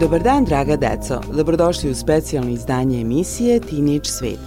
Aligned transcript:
Dobar 0.00 0.22
dan, 0.22 0.44
draga 0.44 0.76
deco. 0.76 1.20
Dobrodošli 1.36 1.90
u 1.90 1.94
specijalno 1.94 2.50
izdanje 2.50 3.00
emisije 3.00 3.60
Teenage 3.60 4.04
svet. 4.04 4.38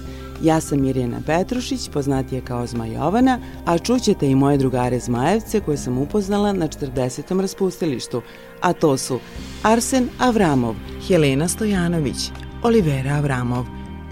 Ja 0.44 0.62
sam 0.62 0.82
Mirjana 0.82 1.22
Petrušić, 1.26 1.90
poznatija 1.90 2.42
kao 2.42 2.68
Zma 2.68 2.86
Jovana, 2.86 3.40
a 3.66 3.78
čućete 3.78 4.28
i 4.28 4.36
moje 4.36 4.58
drugare 4.58 5.00
Zmajevce 5.00 5.60
koje 5.60 5.78
sam 5.78 5.98
upoznala 5.98 6.54
na 6.54 6.68
40. 6.68 7.42
raspustilištu, 7.42 8.22
a 8.62 8.74
to 8.74 8.98
su 8.98 9.20
Arsen 9.64 10.10
Avramov, 10.20 10.76
Helena 11.08 11.48
Stojanović, 11.48 12.32
Olivera 12.64 13.12
Avramov, 13.12 13.66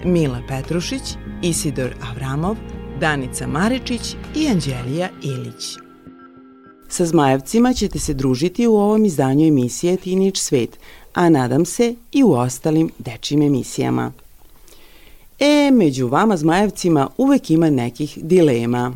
Mila 0.04 0.40
Petrušić, 0.48 1.02
Isidor 1.42 1.94
Avramov, 2.10 2.56
Danica 3.00 3.46
Maričić 3.46 4.16
i 4.36 4.48
Anđelija 4.48 5.08
Ilić. 5.22 5.76
Sa 6.92 7.06
Zmajevcima 7.06 7.72
ćete 7.72 7.98
se 7.98 8.14
družiti 8.14 8.66
u 8.66 8.74
ovom 8.74 9.04
izdanju 9.04 9.46
emisije 9.46 9.96
Teenage 9.96 10.36
Svet, 10.36 10.78
a 11.12 11.28
nadam 11.28 11.64
se 11.64 11.94
i 12.12 12.22
u 12.22 12.32
ostalim 12.32 12.90
dečim 12.98 13.42
emisijama. 13.42 14.12
E, 15.38 15.70
među 15.70 16.08
vama 16.08 16.36
Zmajevcima 16.36 17.08
uvek 17.16 17.50
ima 17.50 17.70
nekih 17.70 18.18
dilema. 18.22 18.92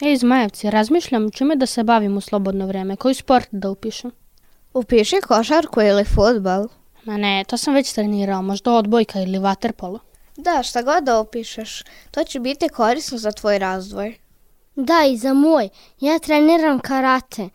Ej, 0.00 0.16
Zmajevci, 0.16 0.70
razmišljam 0.70 1.30
čime 1.30 1.56
da 1.56 1.66
se 1.66 1.84
bavim 1.84 2.16
u 2.16 2.20
slobodno 2.20 2.66
vreme, 2.66 2.96
koji 2.96 3.14
sport 3.14 3.48
da 3.52 3.70
upišem. 3.70 4.10
Upiši 4.74 5.16
košarku 5.26 5.80
ili 5.80 6.04
futbal. 6.04 6.68
Ma 7.04 7.16
ne, 7.16 7.44
to 7.48 7.56
sam 7.56 7.74
već 7.74 7.92
trenirao, 7.92 8.42
možda 8.42 8.72
odbojka 8.72 9.20
ili 9.20 9.38
vaterpolo. 9.38 9.98
Da, 10.36 10.62
šta 10.62 10.82
god 10.82 11.04
da 11.04 11.20
upišeš, 11.20 11.82
to 12.10 12.24
će 12.24 12.40
biti 12.40 12.68
korisno 12.68 13.18
za 13.18 13.32
tvoj 13.32 13.58
razvoj. 13.58 14.18
Da, 14.76 15.04
i 15.10 15.16
za 15.16 15.34
moj. 15.34 15.68
Ja 16.00 16.18
treniram 16.18 16.78
karate. 16.78 17.48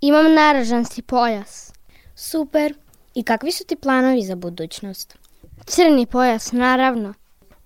Imam 0.00 0.34
naražanski 0.34 1.02
pojas. 1.02 1.72
Super. 2.14 2.74
I 3.16 3.22
kakvi 3.22 3.52
su 3.52 3.64
ti 3.64 3.76
planovi 3.76 4.22
za 4.22 4.34
budućnost? 4.34 5.18
Crni 5.66 6.06
pojas, 6.06 6.52
naravno. 6.52 7.14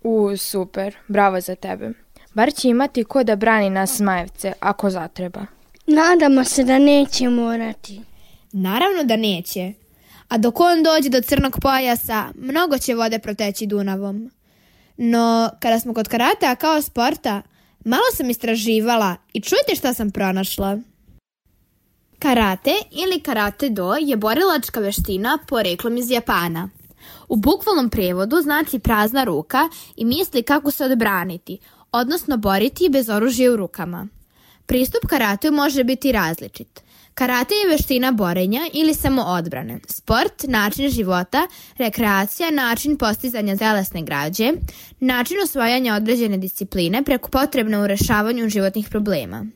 U, 0.03 0.37
super. 0.37 0.97
Bravo 1.09 1.41
za 1.41 1.55
tebe. 1.55 1.93
Bar 2.35 2.53
će 2.53 2.69
imati 2.69 3.05
ko 3.05 3.25
da 3.25 3.37
brani 3.37 3.71
nas 3.71 3.97
Zmajevce, 3.97 4.53
ako 4.61 4.91
zatreba. 4.91 5.47
Nadamo 5.87 6.45
se 6.45 6.65
da 6.65 6.79
neće 6.79 7.29
morati. 7.29 8.01
Naravno 8.53 9.05
da 9.05 9.17
neće. 9.17 9.73
A 10.29 10.39
dok 10.39 10.61
on 10.61 10.83
dođe 10.83 11.09
do 11.09 11.21
crnog 11.21 11.59
pojasa, 11.63 12.25
mnogo 12.35 12.79
će 12.79 12.95
vode 12.95 13.19
proteći 13.19 13.67
Dunavom. 13.67 14.31
No, 14.97 15.51
kada 15.61 15.81
smo 15.81 15.95
kod 15.95 16.09
karatea 16.09 16.55
kao 16.55 16.83
sporta, 16.83 17.43
malo 17.85 18.05
sam 18.17 18.31
istraživala 18.31 19.17
i 19.33 19.41
čujte 19.41 19.75
šta 19.75 19.95
sam 19.95 20.11
pronašla. 20.11 20.79
Karate 22.23 22.75
ili 22.91 23.21
karate 23.21 23.69
do 23.69 23.95
je 23.95 24.17
borilačka 24.17 24.81
veština 24.81 25.39
poreklom 25.49 25.97
iz 25.97 26.11
Japana. 26.11 26.69
U 27.29 27.37
bukvalnom 27.37 27.91
prevodu 27.91 28.37
znači 28.37 28.79
prazna 28.79 29.25
ruka 29.25 29.69
i 29.97 30.05
misli 30.05 30.43
kako 30.43 30.71
se 30.71 30.85
odbraniti, 30.85 31.59
odnosno 31.93 32.37
boriti 32.37 32.89
bez 32.89 33.09
oružja 33.09 33.53
u 33.53 33.57
rukama. 33.57 34.09
Pristup 34.67 35.07
karateu 35.07 35.53
može 35.53 35.85
biti 35.85 36.13
različit. 36.13 36.81
Karate 37.15 37.55
je 37.55 37.69
veština 37.69 38.13
borenja 38.13 38.61
ili 38.73 38.95
samo 38.95 39.23
odbrane, 39.23 39.81
sport, 39.89 40.43
način 40.49 40.91
života, 40.91 41.47
rekreacija, 41.79 42.51
način 42.51 42.99
postizanja 42.99 43.57
zelesne 43.57 44.03
građe, 44.03 44.53
način 45.01 45.37
osvajanja 45.45 45.95
određene 45.95 46.39
discipline 46.39 47.03
preko 47.03 47.31
potrebne 47.31 47.79
u 47.79 47.87
rešavanju 47.87 48.49
životnih 48.49 48.89
problema. 48.89 49.47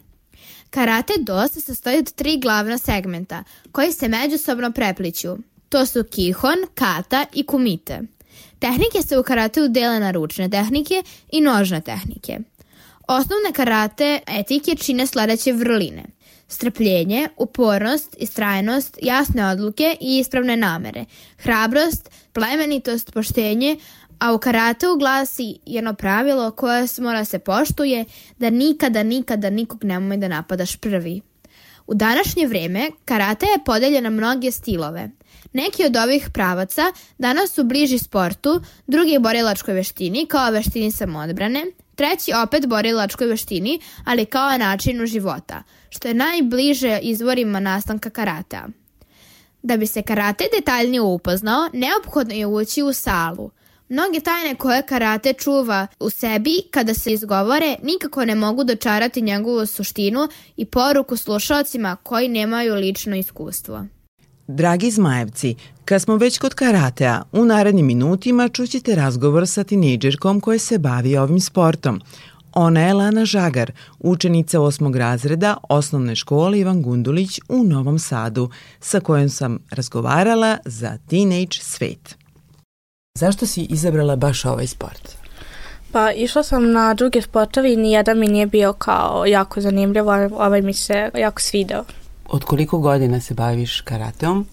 Karate 0.75 1.13
do 1.19 1.49
se 1.49 1.61
sastoji 1.61 1.99
od 1.99 2.13
tri 2.13 2.39
glavna 2.39 2.79
segmenta 2.79 3.45
koji 3.73 3.93
se 3.93 4.09
međusobno 4.09 4.73
prepliću. 4.73 5.37
To 5.69 5.87
su 5.87 6.05
kihon, 6.11 6.57
kata 6.75 7.25
i 7.33 7.47
kumite. 7.47 8.01
Tehnike 8.59 9.03
se 9.03 9.19
u 9.19 9.23
karateu 9.23 9.69
dele 9.69 10.01
na 10.01 10.11
ručne 10.11 10.51
tehnike 10.51 11.03
i 11.33 11.41
nožne 11.41 11.81
tehnike. 11.81 12.39
Osnovne 13.09 13.53
karate 13.53 14.21
etike 14.27 14.77
čine 14.77 15.07
sledeće 15.07 15.53
vrline. 15.53 16.05
Strpljenje, 16.49 17.29
upornost, 17.37 18.17
istrajnost, 18.19 18.99
jasne 19.03 19.47
odluke 19.47 19.97
i 20.01 20.19
ispravne 20.19 20.57
namere, 20.57 21.05
hrabrost, 21.39 22.11
plemenitost, 22.33 23.13
poštenje, 23.13 23.77
a 24.19 24.33
u 24.33 24.39
karateu 24.39 24.97
glasi 24.97 25.59
jedno 25.67 25.95
pravilo 25.95 26.51
koje 26.51 26.87
mora 26.99 27.25
se 27.25 27.39
poštuje 27.39 28.05
da 28.39 28.51
nikada, 28.51 29.03
nikada 29.03 29.51
nikog 29.51 29.85
nemoj 29.85 30.17
da 30.17 30.29
napadaš 30.29 30.77
prvi. 30.77 31.21
U 31.87 31.95
današnje 31.95 32.47
vreme 32.47 32.91
karate 33.05 33.47
je 33.47 33.65
podeljen 33.65 34.05
na 34.05 34.11
mnoge 34.11 34.51
stilove. 34.51 35.11
Neki 35.53 35.85
od 35.85 35.97
ovih 35.97 36.29
pravaca 36.33 36.83
danas 37.19 37.53
su 37.53 37.65
bliži 37.65 37.99
sportu, 37.99 38.61
drugi 38.87 39.19
borilačkoj 39.19 39.75
veštini 39.75 40.27
kao 40.27 40.51
veštini 40.51 40.91
samoodbrane, 40.91 41.65
treći 41.95 42.33
opet 42.45 42.67
borilačkoj 42.67 43.27
veštini, 43.27 43.81
ali 44.05 44.25
kao 44.25 44.59
načinu 44.59 45.07
života, 45.07 45.63
što 45.89 46.09
je 46.09 46.15
najbliže 46.15 46.99
izvorima 47.03 47.61
nastanka 47.61 48.11
karatea. 48.11 48.69
Da 49.63 49.77
bi 49.77 49.87
se 49.87 50.03
karate 50.03 50.45
detaljnije 50.59 51.01
upoznao, 51.01 51.69
neophodno 51.73 52.35
je 52.35 52.47
ući 52.47 52.83
u 52.83 52.93
salu– 52.93 53.51
Mnoge 53.95 54.21
tajne 54.21 54.55
koje 54.55 54.83
karate 54.83 55.33
čuva 55.33 55.87
u 56.01 56.11
sebi 56.11 56.63
kada 56.71 56.95
se 56.95 57.13
izgovore 57.13 57.77
nikako 57.83 58.25
ne 58.25 58.35
mogu 58.35 58.65
dočarati 58.65 59.23
njegovu 59.23 59.67
suštinu 59.67 60.29
i 60.57 60.65
poruku 60.65 61.17
slušalcima 61.17 61.97
koji 62.03 62.29
nemaju 62.29 62.75
lično 62.75 63.17
iskustvo. 63.17 63.85
Dragi 64.47 64.91
Zmajevci, 64.91 65.55
kad 65.85 66.03
smo 66.03 66.17
već 66.17 66.39
kod 66.39 66.55
karatea, 66.55 67.23
u 67.33 67.45
narednim 67.45 67.87
minutima 67.87 68.49
čućete 68.49 68.95
razgovor 68.95 69.49
sa 69.49 69.65
tinejdžerkom 69.65 70.41
koja 70.41 70.59
se 70.59 70.79
bavi 70.79 71.17
ovim 71.17 71.41
sportom. 71.41 72.01
Ona 72.53 72.81
je 72.81 72.95
Lana 72.95 73.25
Žagar, 73.25 73.73
učenica 73.99 74.61
osmog 74.61 74.97
razreda 74.97 75.57
osnovne 75.69 76.17
škole 76.17 76.59
Ivan 76.59 76.83
Gundulić 76.83 77.41
u 77.49 77.65
Novom 77.65 77.99
Sadu, 77.99 78.51
sa 78.81 79.01
kojom 79.01 79.29
sam 79.29 79.59
razgovarala 79.71 80.59
za 80.65 80.99
Teenage 81.09 81.59
Svet. 81.61 82.24
Zašto 83.19 83.47
si 83.47 83.63
izabrala 83.63 84.17
baš 84.17 84.45
ovaj 84.45 84.67
sport? 84.67 85.17
Pa 85.93 86.13
išla 86.13 86.43
sam 86.43 86.73
na 86.73 86.95
druge 86.95 87.23
sportove 87.23 87.73
i 87.73 87.77
nijedan 87.77 88.19
mi 88.19 88.29
nije 88.29 88.47
bio 88.47 88.73
kao 88.73 89.25
jako 89.27 89.61
zanimljiv, 89.61 90.09
ovaj 90.33 90.63
mi 90.63 90.75
se 90.75 91.11
jako 91.15 91.41
svideo. 91.41 91.85
Od 92.29 92.45
koliko 92.45 92.79
godina 92.79 93.21
se 93.21 93.35
baviš 93.35 93.81
karateom? 93.81 94.47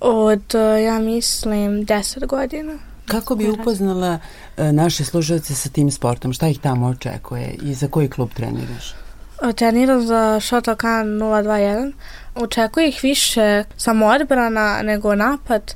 Od, 0.00 0.54
e, 0.54 0.82
ja 0.82 0.98
mislim, 0.98 1.86
10 1.86 2.26
godina. 2.26 2.78
Kako 3.06 3.36
bi 3.36 3.50
upoznala 3.50 4.18
e, 4.56 4.72
naše 4.72 5.04
slušalce 5.04 5.54
sa 5.54 5.68
tim 5.68 5.90
sportom? 5.90 6.32
Šta 6.32 6.48
ih 6.48 6.60
tamo 6.60 6.86
očekuje 6.86 7.54
i 7.62 7.74
za 7.74 7.88
koji 7.88 8.08
klub 8.08 8.30
treniraš? 8.34 8.94
E, 9.42 9.52
treniram 9.52 10.06
za 10.06 10.40
Shotokan 10.40 11.06
021. 11.06 11.92
Očekuje 12.34 12.88
ih 12.88 13.00
više 13.02 13.64
samoodbrana 13.76 14.82
nego 14.82 15.14
napad 15.14 15.74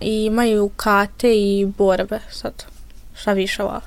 i 0.00 0.24
imaju 0.24 0.70
kate 0.76 1.34
i 1.34 1.66
borbe 1.78 2.20
sad. 2.30 2.64
Šta 3.14 3.32
više 3.32 3.62
vole. 3.62 3.80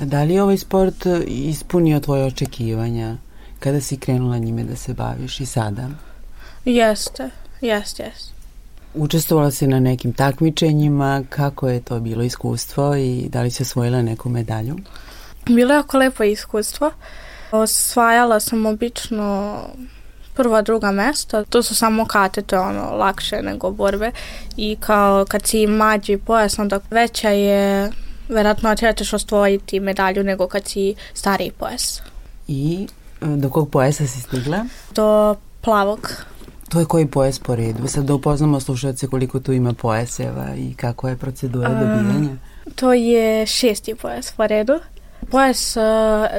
Da 0.00 0.22
li 0.22 0.34
je 0.34 0.42
ovaj 0.42 0.58
sport 0.58 1.06
ispunio 1.26 2.00
tvoje 2.00 2.24
očekivanja 2.24 3.16
kada 3.58 3.80
si 3.80 3.96
krenula 3.96 4.38
njime 4.38 4.64
da 4.64 4.76
se 4.76 4.94
baviš 4.94 5.40
i 5.40 5.46
sada? 5.46 5.88
Jeste, 6.64 7.30
jeste, 7.60 8.02
jeste. 8.02 8.32
Učestvovala 8.94 9.50
si 9.50 9.66
na 9.66 9.80
nekim 9.80 10.12
takmičenjima, 10.12 11.24
kako 11.28 11.68
je 11.68 11.80
to 11.80 12.00
bilo 12.00 12.22
iskustvo 12.22 12.96
i 12.96 13.28
da 13.28 13.42
li 13.42 13.50
si 13.50 13.62
osvojila 13.62 14.02
neku 14.02 14.28
medalju? 14.28 14.76
Bilo 15.46 15.72
je 15.72 15.76
jako 15.76 15.98
lepo 15.98 16.24
iskustvo. 16.24 16.90
Osvajala 17.52 18.40
sam 18.40 18.66
obično 18.66 19.56
prva, 20.34 20.62
druga 20.62 20.90
mesta. 20.90 21.44
To 21.44 21.62
su 21.62 21.74
samo 21.74 22.04
kate, 22.04 22.42
to 22.42 22.56
je 22.56 22.60
ono 22.60 22.96
lakše 22.96 23.42
nego 23.42 23.70
borbe. 23.70 24.10
I 24.56 24.76
kao 24.80 25.24
kad 25.28 25.46
si 25.46 25.66
mlađi 25.66 26.18
pojas, 26.18 26.58
onda 26.58 26.80
veća 26.90 27.28
je 27.28 27.90
verovatno 28.28 28.74
da 28.74 28.92
ćeš 28.92 29.12
osvojiti 29.12 29.80
medalju 29.80 30.24
nego 30.24 30.48
kad 30.48 30.66
si 30.66 30.94
stariji 31.14 31.50
pojas. 31.50 32.02
I 32.48 32.86
e, 33.20 33.26
do 33.26 33.50
kog 33.50 33.70
pojasa 33.70 34.06
si 34.06 34.20
stigla? 34.20 34.64
Do 34.94 35.36
plavog. 35.60 36.24
To 36.68 36.80
je 36.80 36.86
koji 36.86 37.06
pojas 37.06 37.38
po 37.38 37.56
redu? 37.56 37.88
Sad 37.88 38.04
da 38.04 38.14
upoznamo 38.14 38.60
slušalce 38.60 39.06
koliko 39.06 39.40
tu 39.40 39.52
ima 39.52 39.72
pojaseva 39.72 40.46
i 40.56 40.74
kako 40.74 41.08
je 41.08 41.16
procedura 41.16 41.68
um, 41.68 41.74
dobijanja. 41.80 42.36
To 42.74 42.92
je 42.92 43.46
šesti 43.46 43.94
pojas 43.94 44.32
po 44.32 44.46
redu. 44.46 44.80
Pojas 45.30 45.76
uh, 45.76 45.82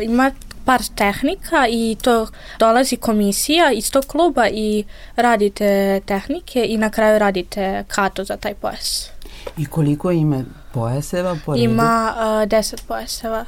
ima 0.03 0.31
par 0.65 0.81
tehnika 0.95 1.67
i 1.69 1.97
to 2.01 2.27
dolazi 2.59 2.95
komisija 2.95 3.71
iz 3.71 3.91
tog 3.91 4.05
kluba 4.05 4.47
i 4.47 4.83
radite 5.15 6.01
tehnike 6.05 6.65
i 6.65 6.77
na 6.77 6.89
kraju 6.89 7.19
radite 7.19 7.83
kato 7.87 8.23
za 8.23 8.37
taj 8.37 8.53
pojas. 8.53 9.09
I 9.57 9.65
koliko 9.65 10.11
ima 10.11 10.43
pojaseva 10.73 11.37
po? 11.45 11.55
Ima 11.55 12.13
uh, 12.15 12.49
deset 12.49 12.83
pojaseva. 12.87 13.45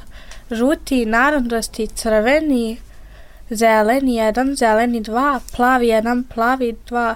Žuti, 0.50 1.06
narandasti, 1.06 1.86
crveni, 1.86 2.76
zeleni 3.50 4.14
jedan, 4.14 4.54
zeleni 4.56 5.00
dva, 5.00 5.40
plavi 5.56 5.88
jedan, 5.88 6.24
plavi 6.34 6.76
dva, 6.86 7.14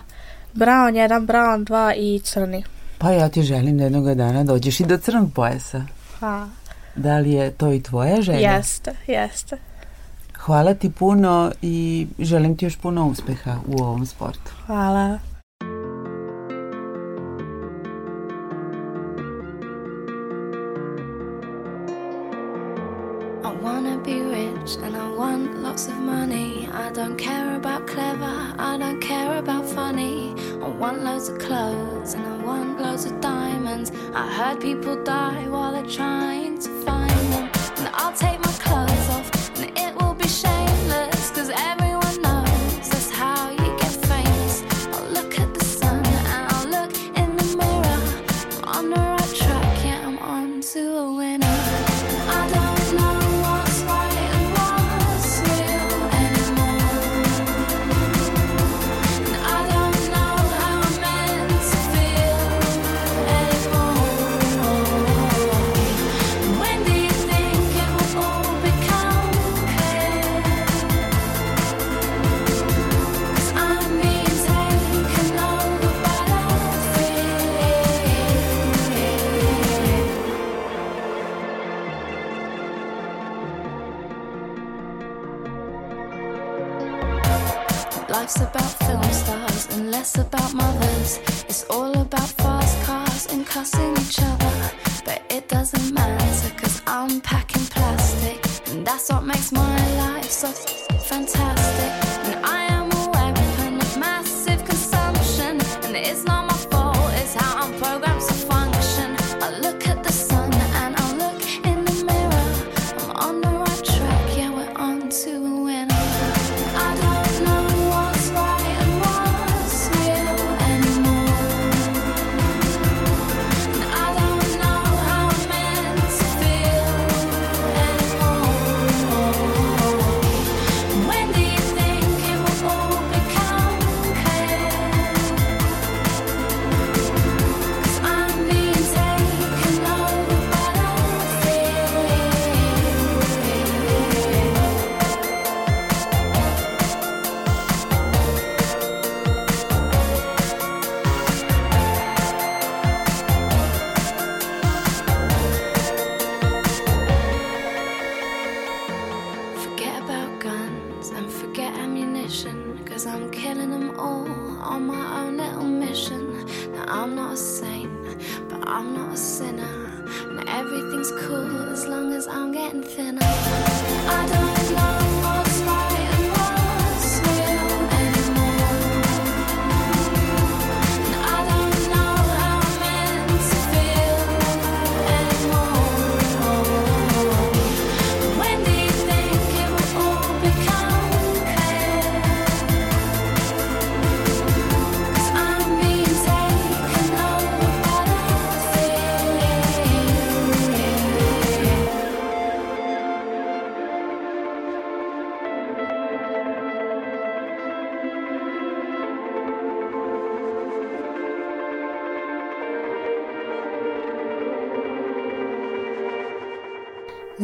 brown 0.55 0.97
jedan, 0.97 1.27
brown 1.27 1.65
dva 1.65 1.95
i 1.95 2.21
crni. 2.25 2.65
Pa 2.99 3.11
ja 3.11 3.29
ti 3.29 3.43
želim 3.43 3.79
da 3.79 3.85
jednog 3.85 4.15
dana 4.15 4.45
dođeš 4.45 4.81
i 4.81 4.85
do 4.85 4.99
crnog 4.99 5.33
pojasa. 5.35 5.83
Ha. 6.21 6.49
Da 6.95 7.19
li 7.19 7.33
je 7.33 7.51
to 7.51 7.73
i 7.73 7.83
tvoja 7.83 8.23
želja? 8.23 8.57
Jeste, 8.57 8.95
jeste. 9.07 9.57
Hvala 10.41 10.75
ti 10.75 10.91
puno 10.91 11.53
i 11.63 12.07
želim 12.19 12.57
ti 12.57 12.65
još 12.65 12.77
puno 12.77 13.07
uspeha 13.07 13.57
u 13.67 13.83
ovom 13.83 14.07
sportu. 14.07 14.51
Hvala. 14.67 15.19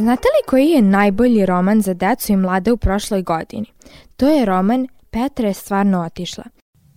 Znate 0.06 0.28
li 0.28 0.46
koji 0.50 0.68
je 0.68 0.82
najbolji 0.82 1.46
roman 1.46 1.82
za 1.82 1.94
decu 1.94 2.32
i 2.32 2.36
mlade 2.36 2.72
u 2.72 2.76
prošloj 2.76 3.22
godini? 3.22 3.66
To 4.16 4.28
je 4.28 4.44
roman 4.44 4.86
Petra 5.10 5.48
je 5.48 5.54
stvarno 5.54 6.02
otišla. 6.02 6.44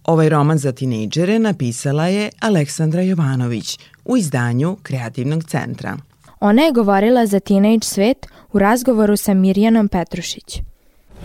Ovaj 0.04 0.30
roman 0.30 0.58
za 0.58 0.72
tinejdžere 0.72 1.40
napisala 1.40 2.08
je 2.08 2.30
Aleksandra 2.40 3.02
Jovanović 3.02 3.80
u 4.06 4.18
izdanju 4.18 4.78
Kreativnog 4.84 5.44
centra. 5.44 5.98
Ona 6.40 6.62
je 6.62 6.72
govorila 6.72 7.26
za 7.26 7.40
Teenage 7.40 7.86
svet 7.86 8.28
u 8.52 8.60
razgovoru 8.60 9.18
sa 9.18 9.34
Mirjanom 9.34 9.88
Petrušić. 9.88 10.62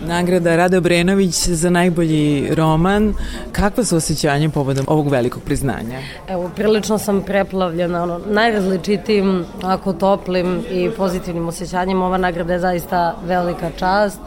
Nagrada 0.00 0.56
Rade 0.56 0.78
Obrenović 0.78 1.48
za 1.48 1.70
najbolji 1.70 2.54
roman. 2.54 3.14
Kakva 3.52 3.84
su 3.84 3.96
osjećanja 3.96 4.48
povodom 4.48 4.84
ovog 4.88 5.08
velikog 5.08 5.42
priznanja? 5.42 5.98
Evo, 6.28 6.50
prilično 6.56 6.98
sam 6.98 7.22
preplavljena 7.22 8.02
ono, 8.02 8.20
najrazličitijim, 8.26 9.44
ako 9.62 9.92
toplim 9.92 10.62
i 10.70 10.90
pozitivnim 10.96 11.48
osjećanjima. 11.48 12.06
Ova 12.06 12.18
nagrada 12.18 12.52
je 12.52 12.60
zaista 12.60 13.16
velika 13.26 13.70
čast. 13.78 14.20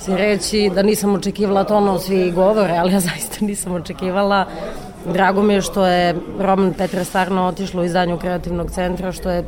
Si 0.00 0.16
reći 0.16 0.70
da 0.74 0.82
nisam 0.82 1.14
očekivala 1.14 1.64
to 1.64 1.76
ono 1.76 1.98
svi 1.98 2.30
govore, 2.30 2.76
ali 2.76 2.92
ja 2.92 3.00
zaista 3.10 3.44
nisam 3.44 3.72
očekivala. 3.72 4.46
Drago 5.12 5.42
mi 5.42 5.54
je 5.54 5.62
što 5.62 5.86
je 5.86 6.14
roman 6.38 6.72
Petra 6.72 7.04
stvarno 7.04 7.46
otišlo 7.46 7.82
u 7.82 7.84
izdanju 7.84 8.18
kreativnog 8.18 8.70
centra, 8.70 9.12
što 9.12 9.30
je 9.30 9.44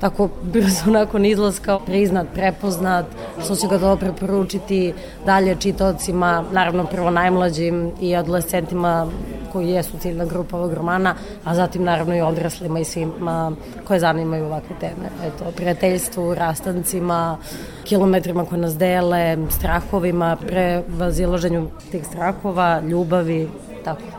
tako 0.00 0.28
brzo 0.42 0.90
nakon 0.90 1.24
izlaska 1.24 1.78
priznat, 1.86 2.26
prepoznat, 2.34 3.06
što 3.44 3.56
će 3.56 3.66
ga 3.66 3.78
dobro 3.78 4.12
preporučiti 4.12 4.94
dalje 5.26 5.56
čitocima, 5.60 6.44
naravno 6.52 6.84
prvo 6.84 7.10
najmlađim 7.10 7.92
i 8.00 8.16
adolescentima 8.16 9.06
koji 9.52 9.68
jesu 9.68 9.98
ciljna 9.98 10.24
grupa 10.24 10.56
ovog 10.56 10.72
romana, 10.72 11.14
a 11.44 11.54
zatim 11.54 11.84
naravno 11.84 12.16
i 12.16 12.20
odraslima 12.20 12.80
i 12.80 12.84
svima 12.84 13.52
koje 13.86 14.00
zanimaju 14.00 14.44
ovakve 14.44 14.76
teme. 14.80 15.08
Eto, 15.24 15.44
prijateljstvu, 15.56 16.34
rastancima, 16.34 17.38
kilometrima 17.84 18.44
koje 18.44 18.60
nas 18.60 18.76
dele, 18.76 19.36
strahovima, 19.50 20.36
prevazilaženju 20.36 21.68
tih 21.90 22.06
strahova, 22.06 22.80
ljubavi, 22.80 23.48
tako. 23.84 24.17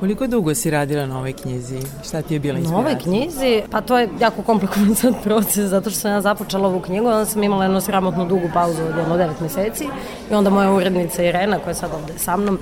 Koliko 0.00 0.26
dugo 0.26 0.54
si 0.54 0.70
radila 0.70 1.06
na 1.06 1.18
ovoj 1.18 1.32
knjizi? 1.32 1.78
Šta 2.04 2.22
ti 2.22 2.34
je 2.34 2.40
bila 2.40 2.58
inspiracija? 2.58 2.82
Na 2.82 2.88
ovoj 2.88 3.02
knjizi? 3.02 3.62
Pa 3.70 3.80
to 3.80 3.98
je 3.98 4.08
jako 4.20 4.42
komplikovan 4.42 4.94
sad 5.02 5.14
proces, 5.24 5.70
zato 5.70 5.90
što 5.90 6.00
sam 6.00 6.10
ja 6.10 6.20
započela 6.20 6.68
ovu 6.68 6.80
knjigu, 6.80 7.06
onda 7.06 7.24
sam 7.24 7.42
imala 7.42 7.64
jednu 7.64 7.80
sramotno 7.80 8.24
dugu 8.24 8.48
pauzu 8.54 8.82
od 8.82 8.96
jedno 8.96 9.16
devet 9.16 9.40
meseci 9.40 9.84
i 10.30 10.34
onda 10.34 10.50
moja 10.50 10.72
urednica 10.72 11.22
Irena, 11.22 11.58
koja 11.58 11.70
je 11.70 11.74
sad 11.74 11.90
ovde 11.94 12.12
sa 12.18 12.36
mnom, 12.36 12.58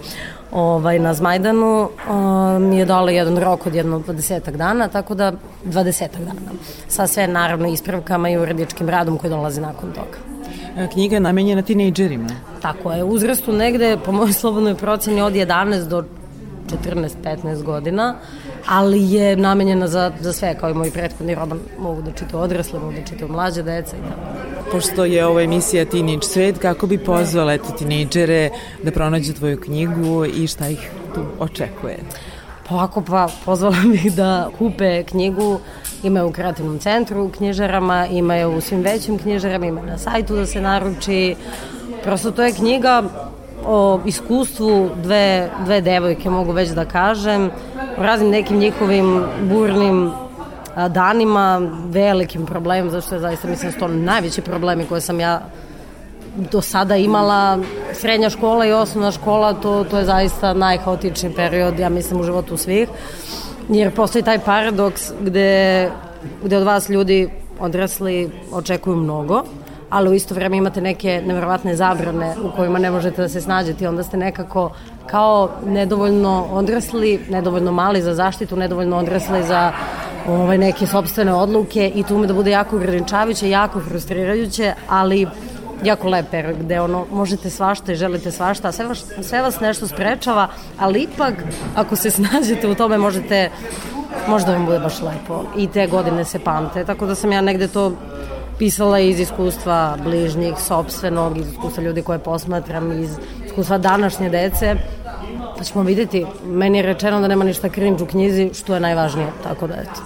ovaj, 0.53 0.99
na 0.99 1.15
Zmajdanu, 1.15 1.89
mi 2.61 2.79
je 2.79 2.85
dala 2.85 3.11
jedan 3.11 3.39
rok 3.39 3.67
od 3.67 3.75
jedno 3.75 3.99
20 3.99 4.57
dana, 4.57 4.89
tako 4.89 5.15
da 5.15 5.33
20 5.65 6.09
dana. 6.19 6.53
Sa 6.89 7.07
sve 7.07 7.29
naravno 7.29 7.69
ispravkama 7.69 8.31
i 8.31 8.37
uredičkim 8.37 8.89
radom 8.89 9.19
koji 9.19 9.31
dolazi 9.31 9.61
nakon 9.61 9.93
toga. 9.93 10.19
E, 10.77 10.89
knjiga 10.93 11.17
je 11.17 11.21
namenjena 11.21 11.63
tinejdžerima. 11.63 12.29
Tako 12.63 12.93
je, 12.93 13.05
uzrastu 13.05 13.53
negde, 13.53 13.97
po 14.05 14.13
mojoj 14.13 14.33
slobodnoj 14.43 14.75
proceni, 14.75 15.23
od 15.23 15.33
11 15.33 15.89
do 15.89 16.05
14-15 16.77 17.63
godina, 17.63 18.15
ali 18.67 19.13
je 19.13 19.37
namenjena 19.37 19.89
za, 19.89 20.13
za 20.21 20.33
sve, 20.33 20.55
kao 20.61 20.71
i 20.71 20.75
moj 20.75 20.91
prethodni 20.91 21.35
roman, 21.35 21.61
mogu 21.79 22.03
da 22.03 22.13
čitaju 22.13 22.43
odrasle, 22.43 22.81
mogu 22.81 22.93
da 22.93 23.07
čitaju 23.07 23.33
mlađe 23.33 23.63
deca 23.63 23.97
i 23.97 24.01
tako. 24.01 24.71
Pošto 24.73 25.05
je 25.05 25.27
ova 25.27 25.43
emisija 25.43 25.85
Teenage 25.85 26.23
Svet, 26.23 26.59
kako 26.59 26.87
bi 26.87 26.99
pozvala 26.99 27.53
eto, 27.53 27.73
tinejdžere 27.79 28.51
da 28.83 28.91
pronađu 28.91 29.33
tvoju 29.33 29.61
knjigu 29.61 30.25
i 30.25 30.47
šta 30.47 30.69
ih 30.69 30.91
tu 31.15 31.25
očekuje? 31.39 31.99
Pa 32.69 32.75
ovako, 32.75 33.03
pa 33.03 33.29
pozvala 33.45 33.77
bih 33.93 34.13
da 34.15 34.51
kupe 34.59 35.03
knjigu 35.03 35.61
ima 36.03 36.19
je 36.19 36.25
u 36.25 36.33
kreativnom 36.33 36.79
centru 36.79 37.25
u 37.25 37.29
knjižarama, 37.29 38.07
ima 38.07 38.35
je 38.35 38.47
u 38.47 38.61
svim 38.61 38.81
većim 38.81 39.19
knjižarama, 39.19 39.67
ima 39.67 39.83
na 39.83 39.99
sajtu 39.99 40.37
da 40.37 40.47
se 40.47 40.61
naruči. 40.61 41.35
Prosto 42.03 42.31
to 42.31 42.43
je 42.43 42.53
knjiga 42.53 43.03
o 43.67 44.01
iskustvu 44.05 44.91
dve, 45.03 45.51
dve 45.65 45.81
devojke, 45.81 46.31
mogu 46.31 46.53
već 46.53 46.71
da 46.71 46.85
kažem, 46.85 47.51
o 47.99 48.03
raznim 48.03 48.31
nekim 48.31 48.59
njihovim 48.59 49.25
burnim 49.43 50.13
danima, 50.89 51.71
velikim 51.89 52.47
problemima, 52.47 52.91
zašto 52.91 53.15
je 53.15 53.21
zaista 53.21 53.49
mislim 53.49 53.69
da 53.69 53.73
su 53.73 53.79
to 53.79 53.89
najveći 53.89 54.43
problemi 54.43 54.87
koje 54.87 55.01
sam 55.01 55.21
ja 55.21 55.41
do 56.37 56.61
sada 56.61 56.97
imala. 56.97 57.59
Srednja 57.93 58.31
škola 58.31 58.67
i 58.67 58.73
osnovna 58.73 59.11
škola, 59.11 59.53
to, 59.53 59.85
to 59.85 59.99
je 59.99 60.05
zaista 60.05 60.55
najhaotičniji 60.55 61.35
period, 61.35 61.79
ja 61.79 61.89
mislim, 61.89 62.21
u 62.21 62.25
životu 62.25 62.57
svih. 62.57 62.89
Jer 63.69 63.95
postoji 63.95 64.23
taj 64.23 64.39
paradoks 64.39 65.13
gde, 65.21 65.91
gde 66.45 66.57
od 66.57 66.63
vas 66.63 66.89
ljudi 66.89 67.31
odrasli 67.61 68.31
očekuju 68.53 68.97
mnogo, 68.97 69.43
ali 69.95 70.11
u 70.11 70.15
isto 70.15 70.35
vreme 70.35 70.57
imate 70.57 70.81
neke 70.81 71.23
nevjerovatne 71.27 71.77
zabrane 71.77 72.35
u 72.43 72.57
kojima 72.57 72.79
ne 72.79 72.91
možete 72.91 73.23
da 73.23 73.29
se 73.29 73.41
snađete 73.41 73.85
i 73.85 73.87
onda 73.87 74.03
ste 74.03 74.17
nekako 74.17 74.71
kao 75.07 75.51
nedovoljno 75.67 76.47
odrasli, 76.51 77.21
nedovoljno 77.31 77.73
mali 77.73 78.03
za 78.03 78.15
zaštitu, 78.15 78.57
nedovoljno 78.57 78.97
odrasli 78.97 79.43
za 79.43 79.73
ovaj, 80.29 80.59
neke 80.59 80.87
sobstvene 80.87 81.33
odluke 81.33 81.93
i 81.95 82.03
to 82.03 82.17
ume 82.17 82.27
da 82.27 82.35
bude 82.35 82.51
jako 82.51 82.77
ograničavajuće, 82.77 83.51
jako 83.51 83.81
frustrirajuće, 83.81 84.75
ali 84.89 85.27
jako 85.85 86.09
lep 86.09 86.31
period 86.31 86.57
gde 86.59 86.81
ono, 86.81 87.07
možete 87.13 87.51
svašta 87.51 87.93
i 87.93 87.97
želite 87.97 88.31
svašta, 88.31 88.73
sve 88.73 88.87
vas, 88.87 89.05
sve 89.23 89.43
vas 89.43 89.61
nešto 89.61 89.87
sprečava, 89.87 90.49
ali 90.79 91.03
ipak 91.03 91.35
ako 91.75 91.97
se 91.97 92.11
snađete 92.19 92.69
u 92.69 92.75
tome 92.75 92.99
možete 92.99 93.51
možda 94.29 94.53
vam 94.53 94.67
bude 94.67 94.79
baš 94.79 95.03
lepo 95.03 95.45
i 95.57 95.69
te 95.69 95.87
godine 95.87 96.25
se 96.25 96.39
pamte, 96.39 96.85
tako 96.85 97.07
da 97.07 97.15
sam 97.15 97.33
ja 97.33 97.41
negde 97.41 97.69
to 97.69 97.93
pisala 98.59 98.99
iz 98.99 99.21
iskustva 99.21 99.97
bližnjih, 100.05 100.55
sobstvenog, 100.59 101.37
iz 101.39 101.53
iskustva 101.53 101.83
ljudi 101.83 102.03
koje 102.03 102.19
posmatram, 102.19 102.93
iz 102.93 103.11
iskustva 103.47 103.79
današnje 103.79 104.31
dece, 104.31 104.75
pa 105.59 105.65
ćemo 105.65 105.85
videti. 105.85 106.27
Meni 106.47 106.79
je 106.79 106.83
rečeno 106.83 107.21
da 107.21 107.29
nema 107.29 107.45
ništa 107.45 107.69
cringe 107.69 108.05
u 108.05 108.07
knjizi, 108.07 108.51
što 108.55 108.75
je 108.75 108.81
najvažnije, 108.81 109.29
tako 109.43 109.67
da 109.67 109.75
eto. 109.75 110.01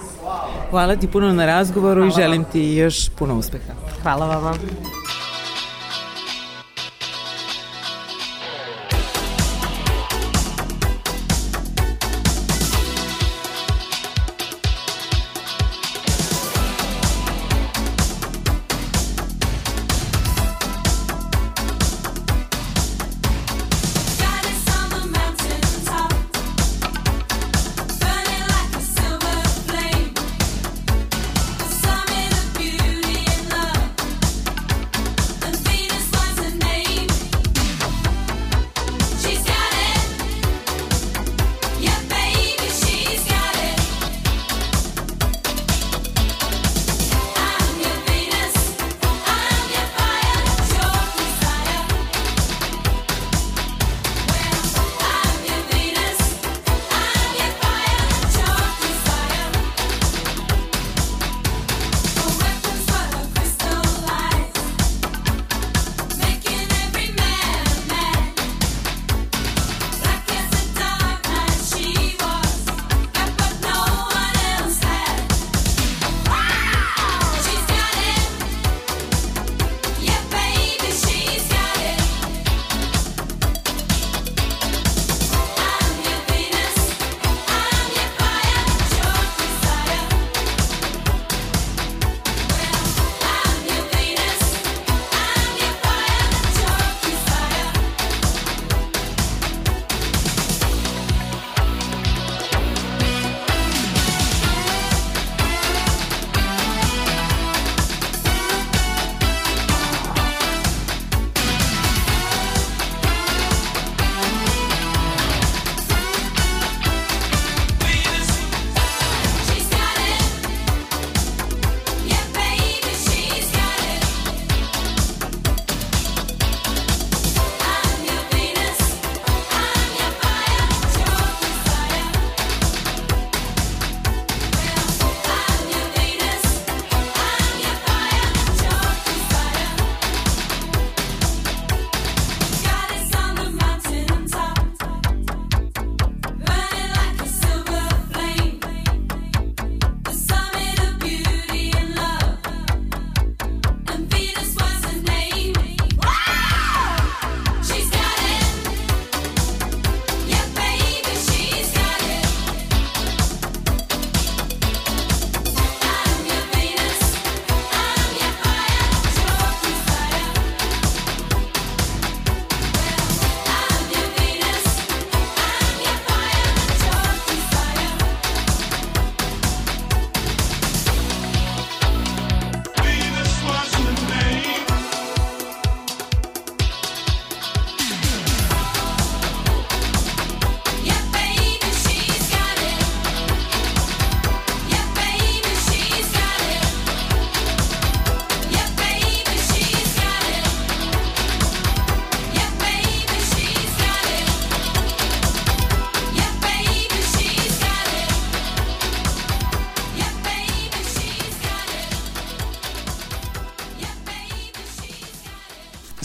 Hvala 0.69 0.95
ti 0.95 1.07
puno 1.07 1.33
na 1.33 1.45
razgovoru 1.45 2.01
Hvala. 2.01 2.07
i 2.07 2.21
želim 2.21 2.43
ti 2.43 2.61
još 2.61 3.09
puno 3.09 3.35
uspeha. 3.35 3.73
Hvala 4.03 4.25
vama. 4.25 4.53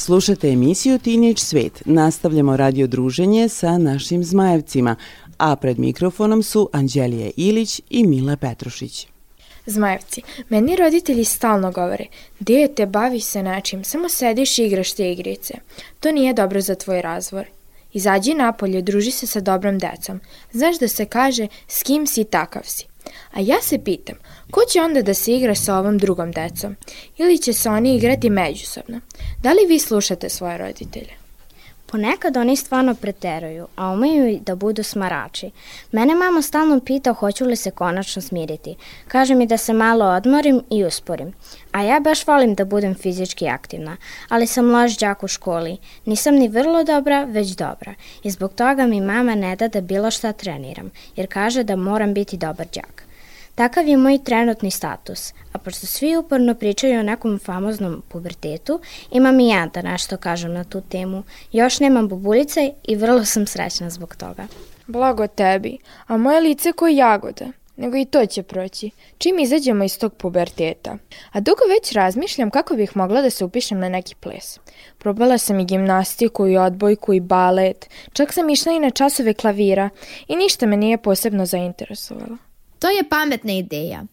Slušate 0.04 0.48
emisiju 0.48 0.98
Teenage 0.98 1.38
Svet. 1.38 1.82
Nastavljamo 1.84 2.56
radio 2.56 2.86
druženje 2.86 3.48
sa 3.48 3.78
našim 3.78 4.24
zmajevcima, 4.24 4.96
a 5.38 5.56
pred 5.56 5.78
mikrofonom 5.78 6.42
su 6.42 6.68
Anđelija 6.72 7.30
Ilić 7.36 7.80
i 7.90 8.06
Mila 8.06 8.36
Petrušić. 8.36 9.08
Zmajevci, 9.66 10.22
meni 10.48 10.76
roditelji 10.76 11.24
stalno 11.24 11.72
govore, 11.72 12.06
dete, 12.40 12.86
bavi 12.86 13.20
se 13.20 13.42
nečim, 13.42 13.84
samo 13.84 14.08
sediš 14.08 14.58
i 14.58 14.64
igraš 14.64 14.92
te 14.92 15.12
igrice. 15.12 15.54
To 16.00 16.12
nije 16.12 16.34
dobro 16.34 16.60
za 16.60 16.74
tvoj 16.74 17.02
razvoj. 17.02 17.44
Izađi 17.92 18.34
napolje, 18.34 18.82
druži 18.82 19.10
se 19.10 19.26
sa 19.26 19.40
dobrom 19.40 19.78
decom. 19.78 20.20
Znaš 20.52 20.78
da 20.78 20.88
se 20.88 21.04
kaže 21.04 21.46
s 21.68 21.82
kim 21.82 22.06
si 22.06 22.24
takav 22.24 22.62
si. 22.64 22.86
A 23.34 23.40
ja 23.40 23.56
se 23.62 23.78
pitam, 23.78 24.16
ko 24.50 24.60
će 24.72 24.80
onda 24.80 25.02
da 25.02 25.14
se 25.14 25.32
igra 25.32 25.54
sa 25.54 25.78
ovom 25.78 25.98
drugom 25.98 26.32
decom? 26.32 26.76
Ili 27.18 27.38
će 27.38 27.52
se 27.52 27.68
oni 27.68 27.96
igrati 27.96 28.30
međusobno? 28.30 29.00
Da 29.42 29.52
li 29.52 29.66
vi 29.68 29.78
slušate 29.78 30.28
svoje 30.28 30.58
roditelje? 30.58 31.24
Ponekad 31.86 32.36
oni 32.36 32.56
stvarno 32.56 32.94
preteruju, 32.94 33.66
a 33.76 33.90
umeju 33.90 34.28
i 34.28 34.40
da 34.40 34.54
budu 34.54 34.82
smarači. 34.82 35.50
Mene 35.92 36.14
mama 36.14 36.42
stalno 36.42 36.80
pita 36.80 37.12
hoću 37.12 37.44
li 37.44 37.56
se 37.56 37.70
konačno 37.70 38.22
smiriti. 38.22 38.74
Kaže 39.08 39.34
mi 39.34 39.46
da 39.46 39.56
se 39.56 39.72
malo 39.72 40.06
odmorim 40.06 40.62
i 40.70 40.84
usporim. 40.84 41.32
A 41.72 41.82
ja 41.82 42.00
baš 42.00 42.26
volim 42.26 42.54
da 42.54 42.64
budem 42.64 42.94
fizički 42.94 43.48
aktivna, 43.48 43.96
ali 44.28 44.46
sam 44.46 44.70
loš 44.70 44.98
đak 44.98 45.22
u 45.22 45.28
školi. 45.28 45.76
Nisam 46.04 46.34
ni 46.34 46.48
vrlo 46.48 46.84
dobra, 46.84 47.24
već 47.24 47.48
dobra. 47.48 47.94
I 48.22 48.30
zbog 48.30 48.54
toga 48.54 48.86
mi 48.86 49.00
mama 49.00 49.34
ne 49.34 49.56
da 49.56 49.68
da 49.68 49.80
bilo 49.80 50.10
šta 50.10 50.32
treniram, 50.32 50.90
jer 51.16 51.26
kaže 51.32 51.64
da 51.64 51.76
moram 51.76 52.14
biti 52.14 52.36
dobar 52.36 52.66
đak. 52.74 53.03
Takav 53.54 53.88
je 53.88 53.96
moj 53.96 54.18
trenutni 54.24 54.70
status, 54.70 55.32
a 55.52 55.58
pošto 55.58 55.86
svi 55.86 56.16
uporno 56.16 56.54
pričaju 56.54 57.00
o 57.00 57.02
nekom 57.02 57.38
famoznom 57.38 58.02
pubertetu, 58.08 58.80
imam 59.10 59.40
i 59.40 59.48
ja 59.48 59.66
da 59.74 59.82
nešto 59.82 60.16
kažem 60.16 60.52
na 60.52 60.64
tu 60.64 60.80
temu. 60.80 61.22
Još 61.52 61.80
nemam 61.80 62.08
bubuljice 62.08 62.72
i 62.84 62.96
vrlo 62.96 63.24
sam 63.24 63.46
srećna 63.46 63.90
zbog 63.90 64.16
toga. 64.16 64.46
Blago 64.86 65.26
tebi, 65.26 65.78
a 66.06 66.16
moje 66.16 66.40
lice 66.40 66.72
ko 66.72 66.88
jagoda. 66.88 67.46
Nego 67.76 67.96
i 67.96 68.04
to 68.04 68.26
će 68.26 68.42
proći, 68.42 68.90
čim 69.18 69.38
izađemo 69.38 69.84
iz 69.84 69.98
tog 69.98 70.14
puberteta. 70.14 70.96
A 71.32 71.40
dugo 71.40 71.60
već 71.68 71.92
razmišljam 71.92 72.50
kako 72.50 72.74
bih 72.74 72.96
mogla 72.96 73.22
da 73.22 73.30
se 73.30 73.44
upišem 73.44 73.78
na 73.78 73.88
neki 73.88 74.14
ples. 74.14 74.58
Probala 74.98 75.38
sam 75.38 75.60
i 75.60 75.64
gimnastiku 75.64 76.48
i 76.48 76.56
odbojku 76.56 77.12
i 77.12 77.20
balet, 77.20 77.90
čak 78.12 78.32
sam 78.32 78.50
išla 78.50 78.72
i 78.72 78.78
na 78.78 78.90
časove 78.90 79.34
klavira 79.34 79.90
i 80.28 80.36
ništa 80.36 80.66
me 80.66 80.76
nije 80.76 80.98
posebno 80.98 81.46
zainteresovalo. 81.46 82.36
To 82.78 82.88
je 82.88 83.08
pametna 83.08 83.52
ideja. 83.52 84.04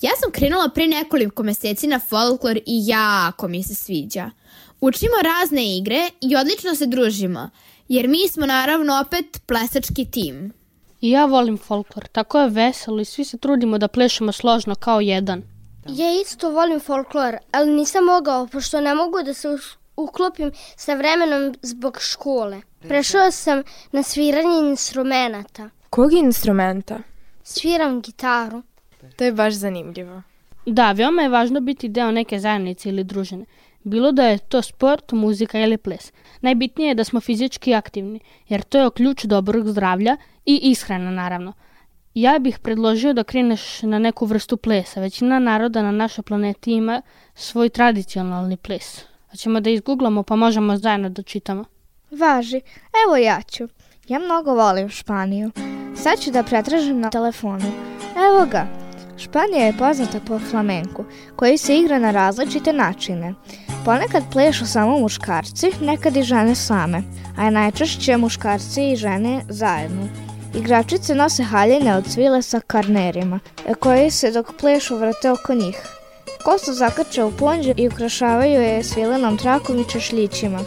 Ja 0.00 0.10
sam 0.20 0.32
krenula 0.32 0.68
pre 0.68 0.86
nekoliko 0.86 1.42
meseci 1.42 1.86
na 1.86 1.98
folklor 1.98 2.56
i 2.56 2.62
jako 2.66 3.48
mi 3.48 3.62
se 3.62 3.74
sviđa. 3.74 4.30
Učimo 4.80 5.14
razne 5.24 5.76
igre 5.76 6.10
i 6.20 6.36
odlično 6.36 6.74
se 6.74 6.86
družimo, 6.86 7.50
jer 7.88 8.08
mi 8.08 8.28
smo 8.28 8.46
naravno 8.46 9.00
opet 9.06 9.42
plesački 9.46 10.04
tim. 10.10 10.52
I 11.00 11.10
ja 11.10 11.24
volim 11.24 11.58
folklor, 11.58 12.06
tako 12.06 12.40
je 12.40 12.48
veselo 12.48 13.00
i 13.00 13.04
svi 13.04 13.24
se 13.24 13.38
trudimo 13.38 13.78
da 13.78 13.88
plešemo 13.88 14.32
složno 14.32 14.74
kao 14.74 15.00
jedan. 15.00 15.42
Ja 15.88 16.20
isto 16.20 16.50
volim 16.50 16.80
folklor, 16.80 17.36
ali 17.52 17.70
nisam 17.72 18.04
mogao, 18.04 18.46
pošto 18.46 18.80
ne 18.80 18.94
mogu 18.94 19.22
da 19.22 19.34
se 19.34 19.48
uklopim 19.96 20.52
sa 20.76 20.94
vremenom 20.94 21.54
zbog 21.62 21.98
škole. 22.00 22.60
Prešao 22.80 23.30
sam 23.30 23.62
na 23.92 24.02
sviranje 24.02 24.70
instrumenta. 24.70 25.70
Kog 25.90 26.12
instrumenta? 26.12 26.98
Sviram 27.50 28.00
gitaru. 28.00 28.62
To 29.16 29.24
je 29.24 29.32
baš 29.32 29.54
zanimljivo. 29.54 30.22
Da, 30.66 30.92
veoma 30.92 31.22
je 31.22 31.28
važno 31.28 31.60
biti 31.60 31.88
deo 31.88 32.10
neke 32.10 32.38
zajednice 32.38 32.88
ili 32.88 33.04
družine. 33.04 33.44
Bilo 33.82 34.12
da 34.12 34.26
je 34.26 34.38
to 34.38 34.62
sport, 34.62 35.12
muzika 35.12 35.60
ili 35.60 35.78
ples. 35.78 36.12
Najbitnije 36.40 36.88
je 36.88 36.94
da 36.94 37.04
smo 37.04 37.20
fizički 37.20 37.74
aktivni, 37.74 38.20
jer 38.48 38.62
to 38.62 38.78
je 38.78 38.90
ključ 38.90 39.24
dobrog 39.24 39.68
zdravlja 39.68 40.16
i 40.46 40.60
ishrana 40.62 41.10
naravno. 41.10 41.52
Ja 42.14 42.38
bih 42.38 42.58
predložio 42.58 43.12
da 43.12 43.24
kreneš 43.24 43.82
na 43.82 43.98
neku 43.98 44.26
vrstu 44.26 44.56
plesa. 44.56 45.00
Većina 45.00 45.38
naroda 45.38 45.82
na 45.82 45.92
našoj 45.92 46.22
planeti 46.22 46.72
ima 46.72 47.02
svoj 47.34 47.68
tradicionalni 47.68 48.56
ples. 48.56 49.04
Hoćemo 49.30 49.60
da 49.60 49.70
izgooglamo 49.70 50.22
pa 50.22 50.36
možemo 50.36 50.76
zajedno 50.76 51.08
da 51.08 51.22
čitamo. 51.22 51.64
Važi. 52.10 52.60
Evo 53.06 53.16
ja 53.16 53.42
ću. 53.42 53.68
Ja 54.08 54.18
mnogo 54.18 54.54
volim 54.54 54.88
Španiju. 54.88 55.50
Sad 56.02 56.20
ću 56.20 56.30
da 56.30 56.42
pretražim 56.42 57.00
na 57.00 57.10
telefonu. 57.10 57.72
Evo 58.28 58.46
ga. 58.50 58.66
Španija 59.16 59.66
je 59.66 59.78
poznata 59.78 60.20
po 60.26 60.38
flamenku, 60.38 61.04
koji 61.36 61.58
se 61.58 61.76
igra 61.76 61.98
na 61.98 62.10
različite 62.10 62.72
načine. 62.72 63.34
Ponekad 63.84 64.22
plešu 64.32 64.66
samo 64.66 64.98
muškarci, 64.98 65.70
nekad 65.80 66.16
i 66.16 66.22
žene 66.22 66.54
same, 66.54 67.02
a 67.36 67.50
najčešće 67.50 68.16
muškarci 68.16 68.90
i 68.90 68.96
žene 68.96 69.40
zajedno. 69.48 70.08
Igračice 70.54 71.14
nose 71.14 71.42
haljine 71.42 71.96
od 71.96 72.06
svile 72.06 72.42
sa 72.42 72.60
karnerima, 72.60 73.40
koji 73.80 74.10
se 74.10 74.30
dok 74.30 74.52
plešu 74.60 74.96
vrte 74.96 75.30
oko 75.30 75.54
njih. 75.54 75.76
Kosu 76.44 76.72
zakače 76.72 77.24
u 77.24 77.32
ponđe 77.32 77.74
i 77.76 77.88
ukrašavaju 77.88 78.60
je 78.62 78.84
svilenom 78.84 79.38
trakom 79.38 79.80
i 79.80 79.90
češljićima. 79.92 80.58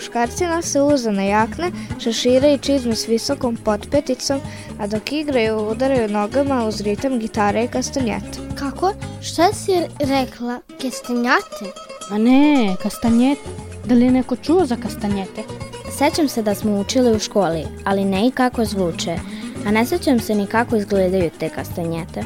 Muškarci 0.00 0.46
nose 0.46 0.82
uzane 0.82 1.26
jakne, 1.28 1.70
šešire 1.98 2.54
i 2.54 2.58
čizme 2.58 2.94
s 2.96 3.08
visokom 3.08 3.56
potpeticom, 3.56 4.40
a 4.78 4.86
dok 4.86 5.12
igraju 5.12 5.56
udaraju 5.70 6.08
nogama 6.08 6.64
uz 6.64 6.80
ritam 6.80 7.18
gitare 7.18 7.64
i 7.64 7.68
kastanjete. 7.68 8.38
Kako? 8.58 8.92
Šta 9.22 9.52
si 9.52 9.72
rekla? 9.98 10.60
Kastanjate? 10.82 11.72
A 12.10 12.18
ne, 12.18 12.76
kastanjete. 12.82 13.40
Da 13.84 13.94
li 13.94 14.04
je 14.04 14.10
neko 14.10 14.36
čuo 14.36 14.66
za 14.66 14.76
kastanjete? 14.76 15.42
Sećam 15.98 16.28
se 16.28 16.42
da 16.42 16.54
smo 16.54 16.80
učili 16.80 17.16
u 17.16 17.18
školi, 17.18 17.64
ali 17.84 18.04
ne 18.04 18.26
i 18.26 18.30
kako 18.30 18.64
zvuče, 18.64 19.16
a 19.66 19.70
ne 19.70 19.86
sećam 19.86 20.20
se 20.20 20.34
ni 20.34 20.46
kako 20.46 20.76
izgledaju 20.76 21.30
te 21.38 21.48
kastanjete. 21.48 22.24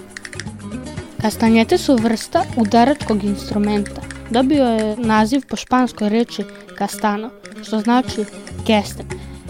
Kastanjete 1.22 1.78
su 1.78 1.96
vrsta 1.96 2.44
udaračkog 2.56 3.24
instrumenta. 3.24 4.02
Dobio 4.30 4.64
je 4.64 4.96
naziv 4.96 5.42
po 5.48 5.56
španskoj 5.56 6.08
reči 6.08 6.44
castano, 6.78 7.30
što 7.64 7.80
znači 7.80 8.24
kesten, 8.66 9.06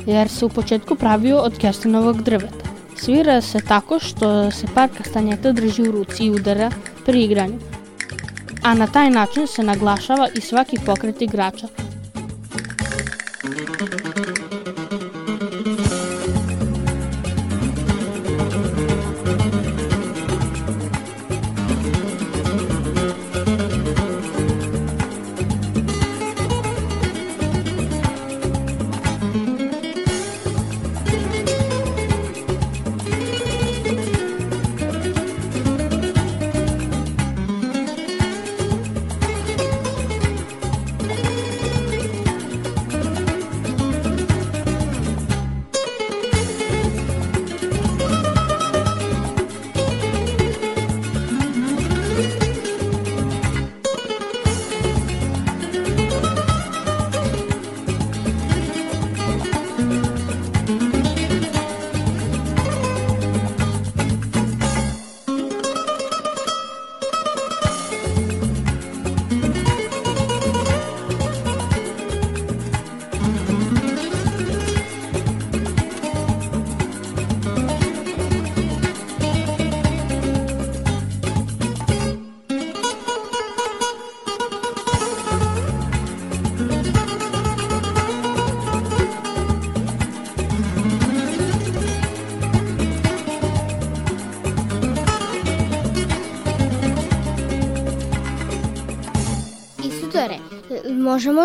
jer 0.07 0.29
se 0.29 0.44
u 0.44 0.48
početku 0.48 0.94
pravio 0.94 1.38
od 1.38 1.59
kestenovog 1.59 2.22
drveta. 2.22 2.64
Svira 2.96 3.40
se 3.40 3.61
tako 3.68 3.98
što 3.98 4.50
se 4.50 4.66
par 4.74 4.88
kastanjeta 4.96 5.53
drži 5.53 5.83
u 5.83 5.92
ruci 5.92 6.24
i 6.24 6.31
udara 6.31 6.70
pri 7.07 7.24
igranju, 7.24 7.59
a 8.62 8.74
na 8.74 8.87
taj 8.87 9.11
način 9.11 9.46
se 9.46 9.62
naglašava 9.62 10.29
i 10.35 10.40
svaki 10.40 10.77
pokret 10.87 11.22
igrača, 11.22 11.68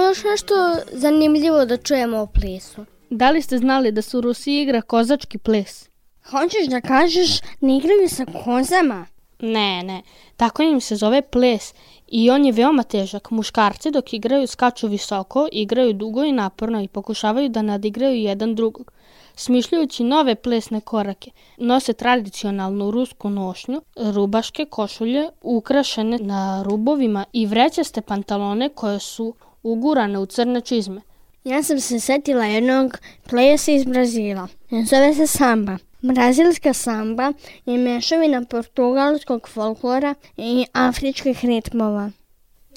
još 0.10 0.24
nešto 0.24 0.54
zanimljivo 0.92 1.66
da 1.66 1.78
čujemo 1.78 2.18
o 2.18 2.28
plesu. 2.28 2.86
Da 3.10 3.32
li 3.32 3.42
ste 3.42 3.58
znali 3.58 3.92
da 3.92 4.02
se 4.02 4.18
u 4.18 4.22
Rusiji 4.22 4.62
igra 4.62 4.82
kozački 4.82 5.38
ples? 5.38 5.90
Hoćeš 6.30 6.68
da 6.68 6.82
kažeš 6.82 7.40
ne 7.62 7.78
igraju 7.78 8.10
sa 8.10 8.26
kozama? 8.26 9.06
Ne, 9.40 9.84
ne. 9.84 10.02
Tako 10.38 10.64
im 10.64 10.82
se 10.82 10.96
zove 10.96 11.22
ples 11.22 11.74
i 12.08 12.30
on 12.30 12.46
je 12.46 12.52
veoma 12.52 12.84
težak. 12.84 13.32
Muškarci 13.32 13.92
dok 13.92 14.14
igraju 14.14 14.48
skaču 14.48 14.88
visoko, 14.88 15.48
igraju 15.52 15.94
dugo 15.94 16.24
i 16.24 16.32
naporno 16.32 16.82
i 16.82 16.88
pokušavaju 16.88 17.50
da 17.50 17.62
nadigraju 17.62 18.16
jedan 18.16 18.56
drugog. 18.56 18.92
Smišljajući 19.36 20.04
nove 20.04 20.36
plesne 20.36 20.82
korake, 20.82 21.32
nose 21.58 21.94
tradicionalnu 21.94 22.92
rusku 22.92 23.30
nošnju, 23.30 23.82
rubaške 23.96 24.66
košulje 24.66 25.30
ukrašene 25.42 26.18
na 26.18 26.64
rubovima 26.64 27.26
i 27.34 27.46
vrećaste 27.46 28.02
pantalone 28.02 28.70
koje 28.70 29.00
su 29.00 29.34
ugurane 29.64 30.20
u 30.20 30.26
crne 30.26 30.62
čizme. 30.62 31.02
Ja 31.44 31.64
sam 31.64 31.80
se 31.80 32.00
setila 32.00 32.46
jednog 32.46 32.98
plesa 33.30 33.72
iz 33.72 33.84
Brazila. 33.84 34.48
Zove 34.90 35.14
se 35.14 35.28
samba. 35.28 35.78
Brazilska 36.02 36.74
samba 36.74 37.34
je 37.66 37.78
mešavina 37.78 38.46
portugalskog 38.46 39.50
folklora 39.50 40.16
i 40.38 40.66
afričkih 40.74 41.46
ritmova. 41.46 42.12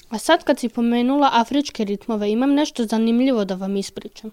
A 0.09 0.17
sad 0.17 0.43
kad 0.43 0.59
si 0.59 0.69
pomenula 0.69 1.29
afričke 1.33 1.83
ritmove, 1.85 2.31
imam 2.31 2.53
nešto 2.53 2.85
zanimljivo 2.85 3.45
da 3.45 3.55
vam 3.55 3.77
ispričam. 3.77 4.31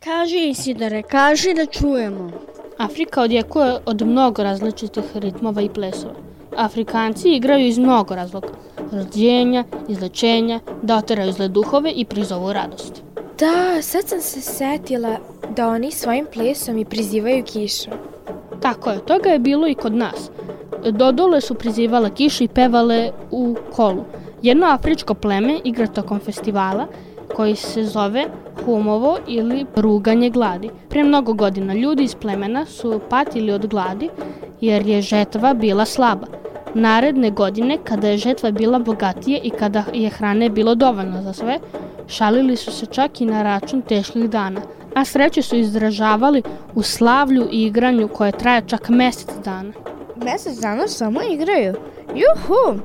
Kaži 0.00 0.48
Isidore, 0.48 1.02
kaži 1.02 1.54
da 1.54 1.66
čujemo. 1.66 2.30
Afrika 2.78 3.22
odjekuje 3.22 3.78
od 3.86 4.02
mnogo 4.02 4.42
različitih 4.42 5.04
ritmova 5.14 5.62
i 5.62 5.68
plesova. 5.68 6.14
Afrikanci 6.56 7.28
igraju 7.28 7.66
iz 7.66 7.78
mnogo 7.78 8.14
razloga. 8.14 8.48
Rođenja, 8.92 9.64
izlečenja, 9.88 10.60
da 10.82 10.96
oteraju 10.96 11.32
zle 11.32 11.48
duhove 11.48 11.90
i 11.90 12.04
prizovu 12.04 12.52
radost. 12.52 13.02
Da, 13.38 13.82
sad 13.82 14.08
sam 14.08 14.20
se 14.20 14.40
setila 14.40 15.16
da 15.56 15.68
oni 15.68 15.90
svojim 15.90 16.26
plesom 16.32 16.78
i 16.78 16.84
prizivaju 16.84 17.44
kišu. 17.44 17.90
Tako 18.60 18.90
je, 18.90 18.98
toga 19.06 19.28
je 19.28 19.38
bilo 19.38 19.68
i 19.68 19.74
kod 19.74 19.94
nas. 19.94 20.30
Dodole 20.90 21.40
su 21.40 21.54
prizivale 21.54 22.10
kišu 22.14 22.44
i 22.44 22.48
pevale 22.48 23.10
u 23.30 23.56
kolu. 23.72 24.04
Jedno 24.42 24.66
afričko 24.66 25.14
pleme 25.14 25.60
igra 25.64 25.86
tokom 25.86 26.20
festivala 26.20 26.86
koji 27.36 27.56
se 27.56 27.84
zove 27.84 28.26
humovo 28.64 29.18
ili 29.26 29.66
ruganje 29.76 30.30
gladi. 30.30 30.70
Pre 30.88 31.04
mnogo 31.04 31.32
godina 31.32 31.74
ljudi 31.74 32.02
iz 32.02 32.14
plemena 32.14 32.66
su 32.66 33.00
patili 33.10 33.52
od 33.52 33.66
gladi 33.66 34.08
jer 34.60 34.86
je 34.86 35.02
žetva 35.02 35.54
bila 35.54 35.84
slaba. 35.84 36.26
Naredne 36.74 37.30
godine, 37.30 37.78
kada 37.84 38.08
je 38.08 38.18
žetva 38.18 38.50
bila 38.50 38.78
bogatije 38.78 39.40
i 39.42 39.50
kada 39.50 39.84
je 39.92 40.10
hrane 40.10 40.50
bilo 40.50 40.74
dovoljno 40.74 41.22
za 41.22 41.32
sve, 41.32 41.58
šalili 42.08 42.56
su 42.56 42.72
se 42.72 42.86
čak 42.86 43.20
i 43.20 43.26
na 43.26 43.42
račun 43.42 43.82
teških 43.82 44.30
dana, 44.30 44.60
a 44.94 45.04
sreće 45.04 45.42
su 45.42 45.56
izražavali 45.56 46.42
u 46.74 46.82
slavlju 46.82 47.48
i 47.50 47.62
igranju 47.62 48.08
koje 48.08 48.32
traje 48.32 48.62
čak 48.66 48.88
mesec 48.88 49.30
dana. 49.44 49.72
Mesec 50.24 50.58
dana 50.58 50.88
samo 50.88 51.20
igraju? 51.22 51.74
Juhu! 52.14 52.80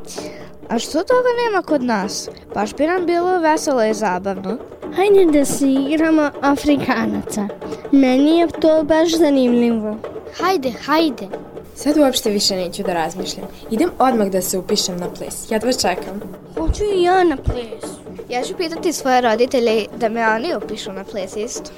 A 0.70 0.80
što 0.80 1.00
toga 1.00 1.30
nema 1.46 1.62
kod 1.62 1.84
nas? 1.84 2.30
Baš 2.54 2.76
bi 2.76 2.88
nam 2.88 3.06
bilo 3.06 3.40
veselo 3.40 3.84
i 3.84 3.94
zabavno. 3.94 4.58
Hajde 4.96 5.40
da 5.40 5.46
se 5.46 5.72
igramo 5.72 6.30
Afrikanaca. 6.42 7.48
Meni 7.92 8.38
je 8.40 8.48
to 8.48 8.84
baš 8.84 9.18
zanimljivo. 9.18 9.98
Hajde, 10.40 10.72
hajde. 10.86 11.28
Sad 11.76 11.98
uopšte 11.98 12.30
više 12.30 12.56
neću 12.56 12.84
da 12.84 12.94
razmišljam. 12.94 13.46
Idem 13.72 13.90
odmah 14.00 14.28
da 14.28 14.42
se 14.42 14.58
upišem 14.58 14.98
na 14.98 15.10
ples. 15.10 15.52
Ja 15.52 15.60
vas 15.64 15.82
čekam. 15.82 16.22
Hoću 16.58 16.84
i 16.96 17.04
ja 17.04 17.24
na 17.24 17.38
ples. 17.38 17.92
Ja 18.30 18.44
ću 18.44 18.58
pitati 18.58 18.94
svoje 18.94 19.22
roditelje 19.22 19.86
da 19.98 20.10
me 20.10 20.28
oni 20.28 20.56
upišu 20.56 20.92
na 20.94 21.04
ples 21.04 21.36
isto. 21.36 21.72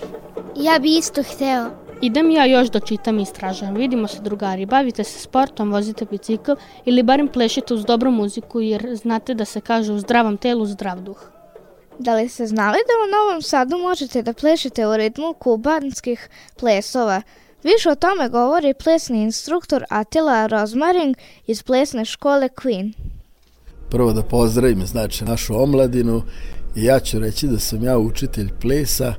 Ja 0.55 0.79
bi 0.79 0.97
isto 0.97 1.23
hteo. 1.23 1.69
Idem 2.01 2.31
ja 2.31 2.45
još 2.45 2.69
da 2.69 2.79
čitam 2.79 3.19
i 3.19 3.21
istražujem. 3.21 3.75
Vidimo 3.75 4.07
se 4.07 4.21
drugari, 4.21 4.65
bavite 4.65 5.03
se 5.03 5.19
sportom, 5.19 5.71
vozite 5.71 6.05
bicikl 6.11 6.51
ili 6.85 7.03
barem 7.03 7.27
plešite 7.27 7.73
uz 7.73 7.85
dobru 7.85 8.11
muziku 8.11 8.59
jer 8.59 8.95
znate 8.95 9.33
da 9.33 9.45
se 9.45 9.61
kaže 9.61 9.93
u 9.93 9.99
zdravom 9.99 10.37
telu 10.37 10.65
zdrav 10.65 11.01
duh. 11.01 11.31
Da 11.99 12.15
li 12.15 12.29
ste 12.29 12.47
znali 12.47 12.77
da 12.87 12.93
u 13.03 13.11
Novom 13.11 13.41
Sadu 13.41 13.77
možete 13.77 14.21
da 14.21 14.33
plešete 14.33 14.87
u 14.87 14.97
ritmu 14.97 15.33
kubanskih 15.33 16.29
plesova? 16.59 17.21
Više 17.63 17.89
o 17.89 17.95
tome 17.95 18.29
govori 18.29 18.73
plesni 18.73 19.23
instruktor 19.23 19.83
Attila 19.89 20.47
Rozmaring 20.47 21.15
iz 21.47 21.63
plesne 21.63 22.05
škole 22.05 22.49
Queen. 22.49 22.93
Prvo 23.89 24.13
da 24.13 24.23
pozdravim 24.23 24.85
znači 24.85 25.25
našu 25.25 25.61
omladinu 25.61 26.21
i 26.75 26.83
ja 26.83 26.99
ću 26.99 27.19
reći 27.19 27.47
da 27.47 27.59
sam 27.59 27.83
ja 27.83 27.97
učitelj 27.97 28.49
plesa 28.61 29.13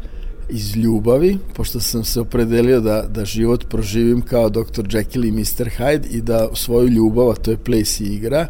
iz 0.50 0.76
ljubavi, 0.76 1.38
pošto 1.54 1.80
sam 1.80 2.04
se 2.04 2.20
opredelio 2.20 2.80
da, 2.80 3.02
da 3.02 3.24
život 3.24 3.68
proživim 3.68 4.22
kao 4.22 4.48
Dr. 4.48 4.84
Jekyll 4.88 5.28
i 5.28 5.32
Mr. 5.32 5.70
Hyde 5.78 6.06
i 6.10 6.20
da 6.20 6.48
svoju 6.54 6.88
ljubav, 6.88 7.30
a 7.30 7.34
to 7.34 7.50
je 7.50 7.56
ples 7.56 8.00
i 8.00 8.04
igra, 8.04 8.46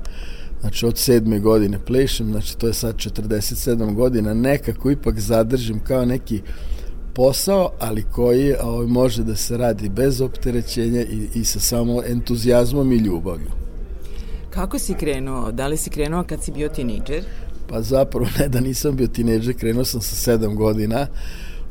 znači 0.61 0.87
od 0.87 0.99
sedme 0.99 1.39
godine 1.39 1.79
plešem, 1.87 2.31
znači 2.31 2.59
to 2.59 2.67
je 2.67 2.73
sad 2.73 2.97
47 2.97 3.95
godina, 3.95 4.35
nekako 4.35 4.91
ipak 4.91 5.19
zadržim 5.19 5.81
kao 5.81 6.05
neki 6.05 6.41
posao, 7.15 7.71
ali 7.79 8.05
koji 8.13 8.55
ovaj, 8.63 8.87
može 8.87 9.23
da 9.25 9.37
se 9.37 9.57
radi 9.57 9.89
bez 9.89 10.21
opterećenja 10.21 11.03
i, 11.03 11.29
i 11.35 11.45
sa 11.45 11.61
samo 11.61 12.03
entuzijazmom 12.07 12.93
i 12.93 12.97
ljubavlju. 12.97 13.51
Kako 14.51 14.79
si 14.79 14.95
krenuo? 14.95 15.53
Da 15.53 15.67
li 15.67 15.77
si 15.77 15.91
krenuo 15.91 16.25
kad 16.25 16.45
si 16.45 16.53
bio 16.53 16.69
tinejdžer? 16.69 17.25
Pa 17.69 17.83
zapravo 17.83 18.27
ne 18.39 18.49
da 18.49 18.61
nisam 18.61 18.97
bio 18.97 19.07
tinejdžer, 19.07 19.55
krenuo 19.59 19.85
sam 19.85 20.01
sa 20.01 20.15
sedam 20.15 20.57
godina 20.57 21.07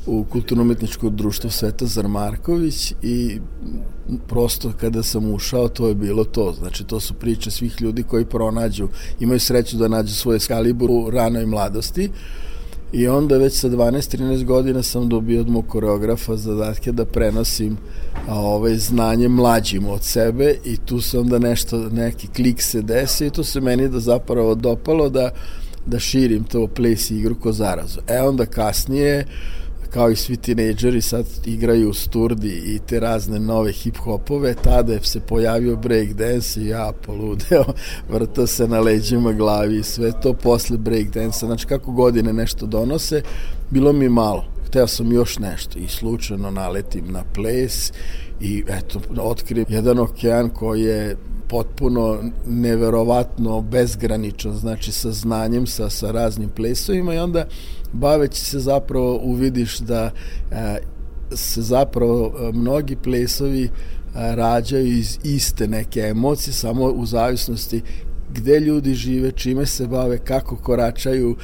u 0.10 0.26
kulturno-umetničko 0.30 1.10
društvo 1.10 1.50
Svetozar 1.50 2.08
Marković 2.08 2.94
i 3.02 3.40
prosto 4.28 4.72
kada 4.80 5.04
sam 5.04 5.34
ušao 5.34 5.70
to 5.70 5.88
je 5.88 5.96
bilo 5.96 6.24
to. 6.24 6.54
Znači 6.60 6.84
to 6.84 7.00
su 7.00 7.14
priče 7.14 7.52
svih 7.52 7.82
ljudi 7.82 8.04
koji 8.04 8.26
pronađu, 8.26 8.88
imaju 9.20 9.40
sreću 9.40 9.78
da 9.78 9.88
nađu 9.88 10.14
svoje 10.14 10.40
skalibur 10.40 10.92
u 10.92 11.10
ranoj 11.10 11.46
mladosti. 11.46 12.10
I 12.94 13.08
onda 13.08 13.38
već 13.38 13.54
sa 13.54 13.70
12-13 13.70 14.44
godina 14.44 14.84
sam 14.84 15.10
dobio 15.10 15.42
od 15.42 15.50
mog 15.50 15.68
koreografa 15.68 16.36
zadatke 16.36 16.92
da 16.92 17.06
prenosim 17.06 17.78
a, 18.28 18.40
ovaj, 18.40 18.78
znanje 18.78 19.28
mlađim 19.28 19.86
od 19.86 20.04
sebe 20.04 20.56
i 20.66 20.78
tu 20.78 21.02
se 21.02 21.20
onda 21.20 21.40
nešto, 21.40 21.90
neki 21.90 22.28
klik 22.28 22.62
se 22.62 22.82
desi 22.82 23.26
i 23.26 23.30
to 23.30 23.44
se 23.44 23.62
meni 23.62 23.90
da 23.90 24.00
zapravo 24.00 24.56
dopalo 24.56 25.10
da, 25.10 25.30
da 25.86 26.00
širim 26.00 26.44
to 26.44 26.68
ples 26.68 27.12
igru 27.12 27.36
ko 27.36 27.52
zarazu. 27.52 28.00
E 28.08 28.22
onda 28.22 28.46
kasnije 28.46 29.26
kao 29.90 30.12
i 30.12 30.16
svi 30.16 30.38
tinejdžeri 30.38 31.02
sad 31.02 31.26
igraju 31.46 31.94
sturdi 31.94 32.62
i 32.66 32.80
te 32.80 33.00
razne 33.00 33.40
nove 33.40 33.72
hip-hopove, 33.72 34.56
tada 34.64 34.94
je 34.94 35.00
se 35.04 35.20
pojavio 35.20 35.76
breakdance 35.76 36.62
i 36.62 36.68
ja 36.68 36.92
poludeo, 37.06 37.66
vrtao 38.14 38.48
se 38.48 38.68
na 38.68 38.80
leđima 38.80 39.34
glavi 39.34 39.78
i 39.78 39.84
sve 39.84 40.12
to 40.22 40.34
posle 40.34 40.78
breakdance 40.78 41.46
znači 41.46 41.68
kako 41.68 41.92
godine 41.92 42.34
nešto 42.34 42.66
donose, 42.66 43.22
bilo 43.70 43.94
mi 43.94 44.10
malo. 44.10 44.46
Hteo 44.68 44.88
sam 44.88 45.12
još 45.12 45.40
nešto 45.40 45.80
i 45.80 45.88
slučajno 45.88 46.52
naletim 46.52 47.12
na 47.12 47.24
ples 47.34 47.92
i 48.42 48.64
eto, 48.68 49.00
otkrijem 49.18 49.66
jedan 49.70 50.00
okean 50.00 50.50
koji 50.50 50.82
je 50.82 51.18
potpuno 51.50 52.18
neverovatno 52.48 53.62
bezgraničan, 53.62 54.54
znači 54.54 54.92
sa 54.92 55.12
znanjem, 55.12 55.68
sa, 55.68 55.90
sa 55.90 56.12
raznim 56.12 56.50
plesovima 56.50 57.14
i 57.14 57.20
onda 57.20 57.46
baveći 57.94 58.46
se 58.46 58.60
zapravo 58.60 59.20
uvidiš 59.24 59.80
da 59.80 60.12
e, 60.52 60.78
se 61.32 61.62
zapravo 61.62 62.34
e, 62.40 62.52
mnogi 62.58 62.96
plesovi 62.96 63.64
e, 63.64 63.70
rađaju 64.14 64.88
iz 64.88 65.20
iste 65.24 65.68
neke 65.68 66.00
emocije, 66.00 66.54
samo 66.54 66.86
u 66.86 67.06
zavisnosti 67.06 67.82
gde 68.34 68.60
ljudi 68.60 68.94
žive, 68.94 69.32
čime 69.32 69.66
se 69.66 69.88
bave, 69.88 70.18
kako 70.18 70.56
koračaju, 70.56 71.36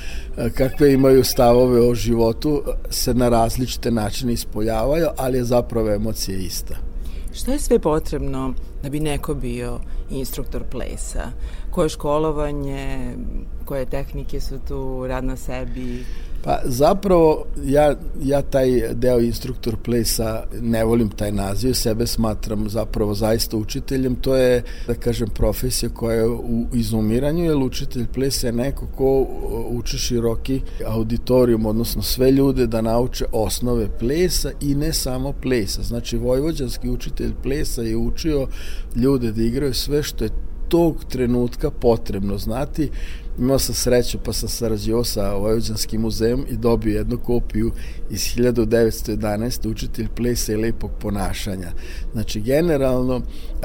kakve 0.53 0.93
imaju 0.93 1.23
stavove 1.23 1.89
o 1.89 1.95
životu, 1.95 2.61
se 2.89 3.13
na 3.13 3.29
različite 3.29 3.91
načine 3.91 4.33
ispoljavaju, 4.33 5.07
ali 5.17 5.37
je 5.37 5.43
zapravo 5.43 5.89
emocija 5.89 6.37
ista. 6.37 6.75
Šta 7.35 7.51
je 7.51 7.59
sve 7.59 7.79
potrebno 7.79 8.53
da 8.83 8.89
bi 8.89 8.99
neko 8.99 9.33
bio 9.33 9.79
instruktor 10.09 10.63
plesa? 10.71 11.31
Koje 11.71 11.89
školovanje, 11.89 13.15
koje 13.65 13.85
tehnike 13.85 14.39
su 14.39 14.59
tu, 14.67 15.07
rad 15.07 15.23
na 15.23 15.35
sebi? 15.35 16.05
Pa 16.45 16.59
zapravo 16.65 17.45
ja, 17.65 17.95
ja 18.23 18.41
taj 18.41 18.93
deo 18.93 19.19
instruktor 19.19 19.75
plesa 19.77 20.43
ne 20.61 20.83
volim 20.83 21.09
taj 21.09 21.31
naziv, 21.31 21.73
sebe 21.73 22.07
smatram 22.07 22.69
zapravo 22.69 23.13
zaista 23.13 23.57
učiteljem, 23.57 24.15
to 24.15 24.35
je 24.35 24.63
da 24.87 24.93
kažem 24.93 25.29
profesija 25.29 25.89
koja 25.89 26.15
je 26.15 26.27
u 26.29 26.65
izumiranju, 26.73 27.43
jer 27.43 27.57
učitelj 27.57 28.05
plesa 28.13 28.47
je 28.47 28.53
neko 28.53 28.87
ko 28.95 29.27
uči 29.69 29.97
široki 29.97 30.61
auditorijum, 30.87 31.65
odnosno 31.65 32.01
sve 32.01 32.31
ljude 32.31 32.67
da 32.67 32.81
nauče 32.81 33.25
osnove 33.31 33.87
plesa 33.99 34.51
i 34.61 34.75
ne 34.75 34.93
samo 34.93 35.33
plesa. 35.41 35.83
Znači 35.83 36.17
vojvođanski 36.17 36.89
učitelj 36.89 37.33
plesa 37.43 37.81
je 37.81 37.97
učio 37.97 38.47
ljude 38.95 39.31
da 39.31 39.41
igraju 39.41 39.73
sve 39.73 40.03
što 40.03 40.23
je 40.23 40.29
tog 40.69 41.03
trenutka 41.09 41.71
potrebno 41.71 42.37
znati 42.37 42.89
imao 43.39 43.59
sam 43.59 43.75
sreću 43.75 44.17
pa 44.25 44.33
sam 44.33 44.49
sarađivao 44.49 45.03
sa 45.03 45.33
Vojvođanskim 45.33 46.01
muzejom 46.01 46.45
i 46.49 46.57
dobio 46.57 46.97
jednu 46.97 47.17
kopiju 47.17 47.71
iz 48.09 48.19
1911. 48.19 49.69
učitelj 49.69 50.07
plesa 50.15 50.53
i 50.53 50.55
lepog 50.55 50.91
ponašanja. 50.99 51.71
Znači, 52.13 52.41
generalno, 52.41 53.21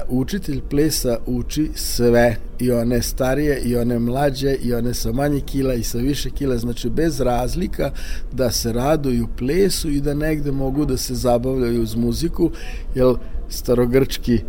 učitelj 0.09 0.61
plesa 0.71 1.19
uči 1.27 1.71
sve, 1.75 2.37
i 2.59 2.73
one 2.73 3.03
starije, 3.03 3.61
i 3.61 3.77
one 3.77 3.99
mlađe, 3.99 4.57
i 4.63 4.75
one 4.75 4.95
sa 4.95 5.13
manje 5.13 5.41
kila 5.41 5.75
i 5.75 5.83
sa 5.83 5.99
više 5.99 6.31
kila, 6.31 6.57
znači 6.57 6.91
bez 6.91 7.21
razlika 7.21 7.91
da 8.33 8.51
se 8.51 8.73
raduju 8.73 9.29
plesu 9.39 9.91
i 9.91 10.01
da 10.01 10.15
negde 10.15 10.53
mogu 10.53 10.85
da 10.85 10.97
se 10.97 11.15
zabavljaju 11.15 11.83
uz 11.83 11.95
muziku, 11.95 12.51
jer 12.95 13.15
starogrčki 13.49 14.41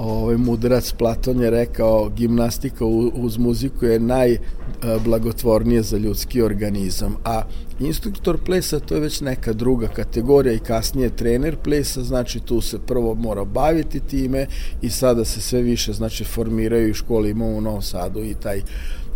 ovaj 0.00 0.36
mudrac 0.36 0.92
Platon 0.92 1.40
je 1.40 1.50
rekao 1.50 2.08
gimnastika 2.08 2.84
uz 3.14 3.38
muziku 3.38 3.86
je 3.86 4.00
najblagotvornije 4.00 5.82
za 5.82 5.96
ljudski 5.96 6.42
organizam, 6.42 7.16
a 7.24 7.42
instruktor 7.80 8.38
plesa 8.44 8.80
to 8.80 8.94
je 8.94 9.00
već 9.00 9.20
neka 9.20 9.52
druga 9.52 9.88
kategorija 9.88 10.52
i 10.52 10.58
kasnije 10.58 11.16
trener 11.16 11.56
plesa, 11.56 12.02
znači 12.02 12.40
tu 12.40 12.60
se 12.60 12.78
prvo 12.78 13.14
mora 13.14 13.44
baviti 13.44 14.00
time 14.00 14.46
i 14.82 14.90
sada 14.90 15.24
se 15.24 15.40
sve 15.40 15.62
više 15.62 15.92
znači 15.92 16.24
formiraju 16.24 16.88
i 16.88 16.94
škole 16.94 17.30
imamo 17.30 17.56
u 17.56 17.60
Novom 17.60 17.82
Sadu 17.82 18.24
i 18.24 18.34
taj 18.34 18.62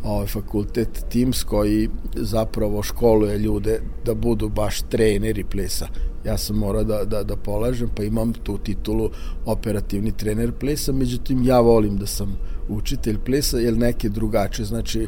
ovaj 0.04 0.26
fakultet 0.26 1.04
Teams 1.12 1.44
koji 1.44 1.88
zapravo 2.14 2.82
školuje 2.82 3.38
ljude 3.38 3.80
da 4.04 4.14
budu 4.14 4.48
baš 4.48 4.82
treneri 4.82 5.44
plesa 5.44 5.88
ja 6.24 6.38
sam 6.38 6.56
morao 6.56 6.84
da, 6.84 7.04
da, 7.04 7.22
da 7.22 7.36
polažem, 7.36 7.88
pa 7.96 8.02
imam 8.02 8.32
tu 8.32 8.58
titulu 8.58 9.10
operativni 9.46 10.12
trener 10.12 10.52
plesa, 10.52 10.92
međutim 10.92 11.44
ja 11.44 11.60
volim 11.60 11.96
da 11.96 12.06
sam 12.06 12.38
učitelj 12.68 13.18
plesa, 13.18 13.58
jer 13.58 13.78
neke 13.78 14.08
drugačije, 14.08 14.66
znači 14.66 15.02
e, 15.02 15.06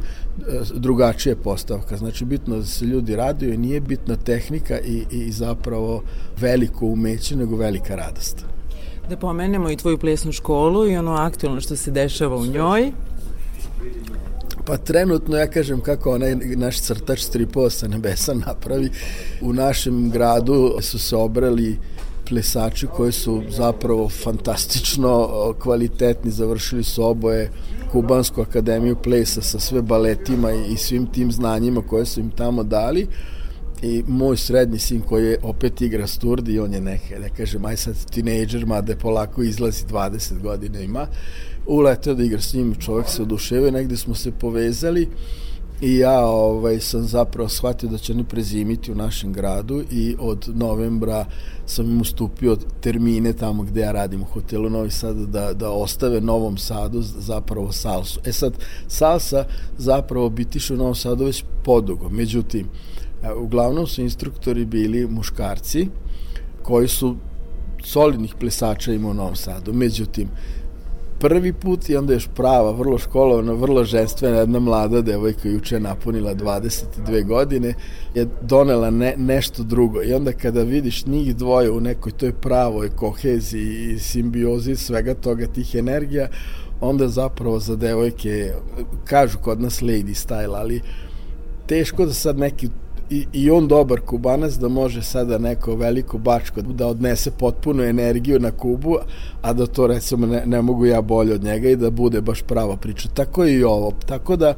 drugačije 0.75 1.37
postavka, 1.37 1.97
znači 1.97 2.25
bitno 2.25 2.57
da 2.57 2.65
se 2.65 2.85
ljudi 2.85 3.17
raduju, 3.17 3.59
nije 3.59 3.81
bitna 3.81 4.17
tehnika 4.17 4.79
i, 4.81 5.05
i 5.11 5.33
zapravo 5.33 6.03
veliko 6.41 6.87
umeće, 6.87 7.37
nego 7.37 7.57
velika 7.57 7.95
radost. 7.95 8.45
Da 9.11 9.17
pomenemo 9.17 9.71
i 9.71 9.77
tvoju 9.77 9.99
plesnu 9.99 10.33
školu 10.33 10.89
i 10.89 10.97
ono 10.97 11.13
aktualno 11.13 11.61
što 11.61 11.77
se 11.77 11.91
dešava 11.91 12.37
u 12.37 12.47
njoj. 12.47 12.93
Pa 14.65 14.77
trenutno 14.77 15.37
ja 15.37 15.47
kažem 15.47 15.81
kako 15.81 16.15
onaj 16.15 16.35
naš 16.35 16.81
crtač 16.81 17.21
stripova 17.21 17.71
sa 17.71 17.89
nebesa 17.89 18.35
napravi. 18.35 18.91
U 19.41 19.53
našem 19.53 20.11
gradu 20.11 20.79
su 20.81 20.99
se 20.99 21.17
obrali 21.17 21.79
plesači 22.29 22.87
koji 22.87 23.13
su 23.13 23.43
zapravo 23.51 24.09
fantastično 24.09 25.29
kvalitetni, 25.63 26.31
završili 26.31 26.85
su 26.85 27.05
oboje 27.05 27.51
Kubansku 27.93 28.41
akademiju 28.41 28.97
plesa 28.97 29.43
sa 29.43 29.61
sve 29.61 29.83
baletima 29.83 30.53
i 30.53 30.77
svim 30.77 31.07
tim 31.07 31.33
znanjima 31.33 31.83
koje 31.83 32.07
su 32.07 32.21
im 32.21 32.31
tamo 32.31 32.63
dali 32.63 33.07
i 33.83 34.05
moj 34.07 34.37
srednji 34.37 34.79
sin 34.79 35.01
koji 35.01 35.27
je 35.27 35.39
opet 35.43 35.81
igra 35.81 36.07
sturdi, 36.07 36.59
on 36.59 36.75
je 36.75 36.81
neke, 36.81 37.19
ne 37.19 37.29
kažem, 37.29 37.65
aj 37.65 37.77
sad 37.77 38.11
tinejdžer, 38.11 38.67
mada 38.67 38.97
polako 38.97 39.43
izlazi 39.43 39.85
20 39.87 40.43
godina 40.43 40.81
ima, 40.81 41.07
uleteo 41.67 42.15
da 42.15 42.25
igra 42.25 42.41
s 42.41 42.55
njim, 42.55 42.75
čovjek 42.75 43.09
se 43.09 43.23
oduševio, 43.23 43.71
negde 43.71 43.97
smo 43.97 44.15
se 44.15 44.33
povezali 44.33 45.09
i 45.81 45.97
ja 45.97 46.27
ovaj, 46.27 46.81
sam 46.81 47.03
zapravo 47.03 47.49
shvatio 47.49 47.89
da 47.89 47.99
će 47.99 48.13
oni 48.13 48.25
prezimiti 48.25 48.93
u 48.93 48.95
našem 48.95 49.33
gradu 49.33 49.83
i 49.91 50.17
od 50.19 50.49
novembra 50.55 51.27
sam 51.67 51.91
im 51.91 52.01
ustupio 52.01 52.57
termine 52.81 53.33
tamo 53.33 53.63
gde 53.63 53.81
ja 53.81 53.93
radim 53.93 54.23
u 54.23 54.25
hotelu 54.25 54.71
Novi 54.71 54.91
Sad 54.91 55.17
da, 55.17 55.53
da 55.53 55.71
ostave 55.71 56.21
Novom 56.21 56.59
Sadu 56.59 57.03
zapravo 57.03 57.73
salsu. 57.73 58.21
E 58.25 58.33
sad, 58.33 58.53
salsa 58.89 59.45
zapravo 59.79 60.31
bitiše 60.31 60.75
u 60.75 60.77
Novom 60.77 60.95
Sadu 60.95 61.25
već 61.25 61.45
podugo, 61.65 62.09
međutim, 62.09 62.69
uglavnom 63.37 63.87
su 63.87 64.03
instruktori 64.03 64.65
bili 64.65 65.07
muškarci 65.07 65.89
koji 66.63 66.89
su 66.89 67.17
solidnih 67.85 68.35
plesača 68.41 68.93
ima 68.93 69.09
u 69.09 69.15
Novom 69.15 69.37
Sadu. 69.37 69.73
Međutim, 69.73 70.29
prvi 71.19 71.53
put 71.53 71.89
i 71.89 71.97
onda 71.97 72.13
još 72.13 72.29
prava, 72.35 72.71
vrlo 72.71 72.99
školovana, 72.99 73.53
vrlo 73.53 73.85
ženstvena, 73.85 74.37
jedna 74.37 74.61
mlada 74.61 75.01
devojka 75.03 75.49
juče 75.49 75.81
napunila 75.81 76.35
22 76.35 77.27
godine, 77.27 77.75
je 78.15 78.27
donela 78.43 78.91
ne, 78.91 79.15
nešto 79.17 79.63
drugo 79.63 80.03
i 80.03 80.13
onda 80.13 80.33
kada 80.33 80.63
vidiš 80.63 81.07
njih 81.07 81.37
dvoje 81.37 81.71
u 81.71 81.81
nekoj 81.81 82.13
toj 82.13 82.33
pravoj 82.33 82.89
koheziji 82.89 83.93
i 83.93 83.99
simbiozi 83.99 84.77
svega 84.77 85.15
toga, 85.15 85.47
tih 85.47 85.75
energija, 85.75 86.29
onda 86.81 87.09
zapravo 87.09 87.59
za 87.59 87.77
devojke, 87.77 88.53
kažu 89.05 89.39
kod 89.39 89.61
nas 89.61 89.83
lady 89.83 90.27
style, 90.27 90.55
ali 90.57 90.81
teško 91.67 92.07
da 92.07 92.13
sad 92.13 92.39
neki 92.39 92.69
i, 93.11 93.27
i 93.33 93.51
on 93.51 93.69
dobar 93.69 94.01
kubanac 94.01 94.53
da 94.53 94.69
može 94.69 95.03
sada 95.03 95.39
neko 95.39 95.77
veliko 95.77 96.19
bačko 96.19 96.63
da 96.63 96.87
odnese 96.87 97.31
potpunu 97.31 97.83
energiju 97.83 98.41
na 98.41 98.51
Kubu, 98.51 98.97
a 99.43 99.53
da 99.53 99.67
to 99.67 99.87
recimo 99.87 100.27
ne, 100.27 100.43
ne 100.47 100.63
mogu 100.63 100.87
ja 100.87 101.01
bolje 101.01 101.35
od 101.35 101.45
njega 101.45 101.69
i 101.69 101.77
da 101.77 101.91
bude 101.91 102.21
baš 102.21 102.43
prava 102.43 102.77
priča. 102.77 103.09
Tako 103.15 103.45
je 103.45 103.59
i 103.59 103.65
ovo. 103.65 103.93
Tako 104.07 104.37
da 104.37 104.55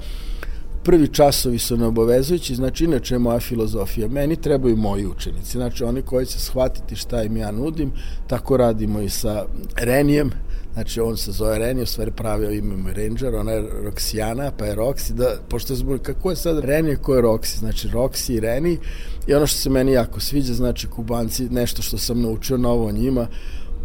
prvi 0.83 1.09
časovi 1.09 1.59
su 1.59 1.77
neobavezujući, 1.77 2.55
znači 2.55 2.85
inače 2.85 3.15
je 3.15 3.19
moja 3.19 3.41
filozofija. 3.41 4.09
Meni 4.09 4.37
trebaju 4.37 4.77
moji 4.77 5.07
učenici, 5.07 5.53
znači 5.53 5.85
oni 5.85 6.03
koji 6.03 6.27
će 6.27 6.39
shvatiti 6.39 6.97
šta 6.97 7.23
im 7.23 7.37
ja 7.37 7.53
nudim, 7.53 7.93
tako 8.27 8.57
radimo 8.57 9.01
i 9.01 9.09
sa 9.09 9.45
Renijem, 9.77 10.31
Znači, 10.79 11.01
on 11.01 11.17
se 11.17 11.33
zove 11.33 11.59
Reni, 11.59 11.83
u 11.83 11.87
stvari 11.87 12.11
pravio 12.11 12.51
ime 12.51 12.77
mu 12.77 12.89
Ranger, 12.89 13.35
ona 13.35 13.53
je 13.53 13.63
Roxijana, 13.63 14.51
pa 14.59 14.65
je 14.65 14.77
Roxy, 14.77 15.13
da, 15.13 15.37
pošto 15.49 15.75
zbog, 15.75 16.01
kako 16.03 16.31
je 16.31 16.37
sad 16.37 16.59
Reni, 16.59 16.97
ko 16.97 17.15
je 17.15 17.23
Roxy, 17.23 17.59
znači 17.59 17.89
Roxy 17.89 18.33
i 18.33 18.41
Reni, 18.41 18.79
i 19.27 19.35
ono 19.35 19.47
što 19.47 19.59
se 19.59 19.71
meni 19.71 19.93
jako 19.93 20.21
sviđa, 20.21 20.55
znači 20.55 20.87
kubanci, 20.87 21.49
nešto 21.51 21.83
što 21.83 21.99
sam 21.99 22.23
naučio 22.23 22.57
novo 22.57 22.87
o 22.87 22.93
njima, 22.93 23.27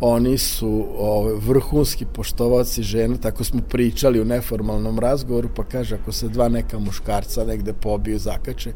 oni 0.01 0.37
su 0.37 0.87
ove, 0.97 1.33
vrhunski 1.35 2.05
poštovaci 2.13 2.83
žena, 2.83 3.17
tako 3.17 3.43
smo 3.43 3.61
pričali 3.69 4.21
u 4.21 4.25
neformalnom 4.25 4.99
razgovoru, 4.99 5.49
pa 5.55 5.63
kaže, 5.63 5.95
ako 5.95 6.11
se 6.11 6.29
dva 6.29 6.49
neka 6.49 6.79
muškarca 6.79 7.45
negde 7.45 7.73
pobiju, 7.73 8.19
zakače, 8.19 8.73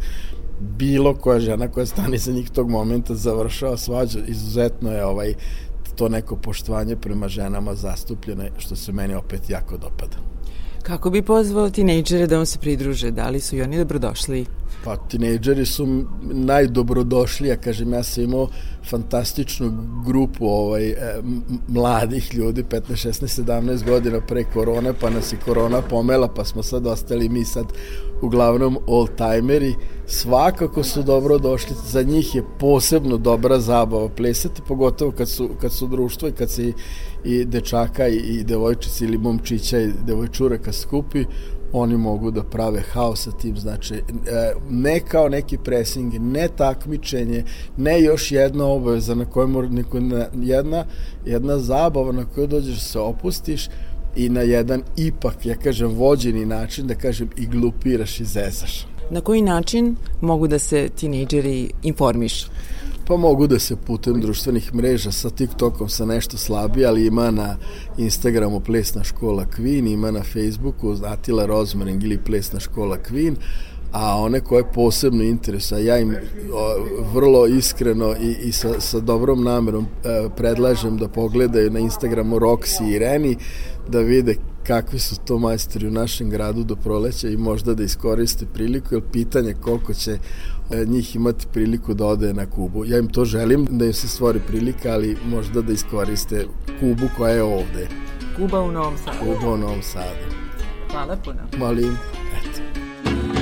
bilo 0.60 1.16
koja 1.16 1.40
žena 1.40 1.68
koja 1.68 1.86
stane 1.86 2.18
za 2.18 2.32
njih 2.32 2.50
tog 2.50 2.70
momenta 2.70 3.16
završava 3.16 3.78
svađa, 3.78 4.20
izuzetno 4.28 4.92
je 4.92 5.06
ovaj 5.06 5.34
to 5.98 6.10
neko 6.10 6.36
poštovanje 6.36 6.96
prema 6.96 7.28
ženama 7.28 7.76
zastupljene, 7.76 8.52
što 8.58 8.76
se 8.76 8.92
meni 8.92 9.16
opet 9.16 9.50
jako 9.50 9.78
dopada. 9.78 10.18
Kako 10.84 11.10
bi 11.10 11.22
pozvao 11.22 11.70
tinejdžere 11.70 12.28
da 12.28 12.38
vam 12.38 12.46
se 12.46 12.60
pridruže? 12.60 13.12
Da 13.12 13.30
li 13.30 13.40
su 13.40 13.56
i 13.56 13.62
oni 13.62 13.78
dobrodošli? 13.78 14.46
Pa 14.84 14.96
tinejdžeri 14.96 15.66
su 15.66 15.88
najdobrodošli, 16.22 17.48
ja 17.48 17.58
kažem, 17.58 17.94
ja 17.94 18.04
sam 18.04 18.24
imao 18.24 18.48
fantastičnu 18.90 19.72
grupu 20.06 20.46
ovaj, 20.46 20.90
e, 20.90 20.96
mladih 21.68 22.34
ljudi, 22.36 22.64
15, 22.64 23.08
16, 23.10 23.44
17 23.44 23.86
godina 23.86 24.22
pre 24.22 24.44
korone, 24.44 24.94
pa 25.02 25.10
nas 25.10 25.34
je 25.34 25.40
korona 25.46 25.82
pomela, 25.82 26.28
pa 26.28 26.46
smo 26.46 26.64
sad 26.64 26.88
ostali 26.88 27.30
mi 27.30 27.46
sad 27.46 27.66
uglavnom 28.22 28.78
old-timeri, 28.88 29.74
svakako 30.06 30.84
su 30.84 31.04
dobro 31.04 31.38
došli, 31.38 31.76
za 31.86 32.04
njih 32.04 32.36
je 32.36 32.44
posebno 32.60 33.18
dobra 33.18 33.60
zabava 33.60 34.10
plesati, 34.10 34.62
pogotovo 34.68 35.12
kad 35.12 35.30
su, 35.30 35.50
kad 35.62 35.72
su 35.74 35.88
društvo 35.88 36.30
i 36.30 36.32
kad 36.32 36.52
se 36.52 36.74
i, 37.24 37.46
dečaka 37.46 38.08
i, 38.08 38.18
i 38.18 38.44
devojčici 38.44 39.06
ili 39.06 39.18
momčića 39.18 39.80
i 39.80 39.92
devojčuraka 40.06 40.72
skupi, 40.72 41.26
oni 41.74 41.98
mogu 41.98 42.32
da 42.32 42.44
prave 42.44 42.82
haos 42.82 43.24
sa 43.24 43.32
tim, 43.32 43.58
znači 43.58 43.96
e, 43.96 44.02
ne 44.70 45.00
kao 45.00 45.30
neki 45.30 45.58
pressing, 45.58 46.14
ne 46.14 46.48
takmičenje, 46.48 47.44
ne 47.78 48.02
još 48.02 48.32
jedna 48.32 48.66
obaveza 48.66 49.16
na 49.16 49.26
kojoj 49.26 49.48
mora 49.48 49.70
jedna, 50.34 50.86
jedna 51.26 51.60
zabava 51.60 52.12
na 52.12 52.26
kojoj 52.26 52.48
dođeš 52.48 52.80
se 52.80 53.00
opustiš 53.00 53.70
i 54.18 54.30
na 54.30 54.42
jedan 54.42 54.84
ipak, 54.96 55.46
ja 55.46 55.56
kažem, 55.56 55.88
vođeni 55.88 56.46
način, 56.46 56.88
da 56.88 56.96
kažem, 56.96 57.30
i 57.38 57.46
glupiraš 57.46 58.20
i 58.20 58.26
zezaš. 58.26 58.88
Na 59.12 59.22
koji 59.22 59.42
način 59.42 59.96
mogu 60.22 60.48
da 60.48 60.60
se 60.60 60.90
tinejdžeri 60.96 61.70
informišu? 61.84 62.48
Pa 63.08 63.18
mogu 63.18 63.48
da 63.48 63.60
se 63.60 63.76
putem 63.76 64.22
društvenih 64.22 64.74
mreža 64.76 65.12
sa 65.12 65.30
TikTokom 65.30 65.90
sa 65.90 66.06
nešto 66.06 66.38
slabije, 66.38 66.88
ali 66.88 67.06
ima 67.06 67.32
na 67.32 67.58
Instagramu 67.98 68.60
Plesna 68.60 69.04
škola 69.04 69.46
Queen, 69.58 69.94
ima 69.94 70.12
na 70.12 70.24
Facebooku 70.24 70.96
Atila 71.06 71.46
Rozmaring 71.46 72.04
ili 72.04 72.18
Plesna 72.18 72.60
škola 72.60 72.98
Queen, 73.10 73.36
a 73.92 74.16
one 74.16 74.40
koje 74.40 74.64
posebno 74.74 75.24
interesa, 75.24 75.78
ja 75.78 75.98
im 76.00 76.16
vrlo 77.14 77.46
iskreno 77.46 78.16
i, 78.22 78.36
i 78.44 78.52
sa, 78.52 78.80
sa 78.80 79.00
dobrom 79.00 79.44
namerom 79.44 79.86
e, 79.86 80.30
predlažem 80.36 80.98
da 80.98 81.08
pogledaju 81.08 81.72
na 81.72 81.80
Instagramu 81.80 82.40
Roxy 82.40 82.96
i 82.96 83.00
Reni, 83.00 83.38
da 83.88 84.00
vide 84.00 84.36
kakvi 84.68 85.00
su 85.00 85.16
to 85.26 85.38
majstori 85.38 85.88
u 85.88 85.92
našem 85.92 86.30
gradu 86.30 86.64
do 86.64 86.76
proleća 86.76 87.28
i 87.30 87.38
možda 87.38 87.74
da 87.74 87.84
iskoriste 87.84 88.46
priliku, 88.54 88.96
jer 88.96 89.04
pitanje 89.12 89.54
koliko 89.54 89.94
će 89.94 90.12
e, 90.72 90.86
njih 90.86 91.16
imati 91.16 91.48
priliku 91.54 91.94
da 91.94 92.06
ode 92.06 92.34
na 92.34 92.46
Kubu. 92.46 92.86
Ja 92.86 93.00
im 93.00 93.08
to 93.08 93.26
želim 93.26 93.68
da 93.70 93.86
im 93.86 93.94
se 93.94 94.08
stvori 94.08 94.40
prilika, 94.48 94.92
ali 94.92 95.18
možda 95.26 95.62
da 95.62 95.74
iskoriste 95.74 96.46
Kubu 96.80 97.10
koja 97.18 97.34
je 97.34 97.44
ovde. 97.44 97.88
Kuba 98.38 98.62
u 98.62 98.72
Novom 98.72 98.98
Sadu. 98.98 99.18
Kuba 99.20 99.54
u 99.54 99.58
Novom 99.58 99.82
Sadu. 99.82 100.36
Hvala 100.92 101.18
puno. 101.26 101.40
Molim. 101.58 101.98
Eto. 102.38 103.37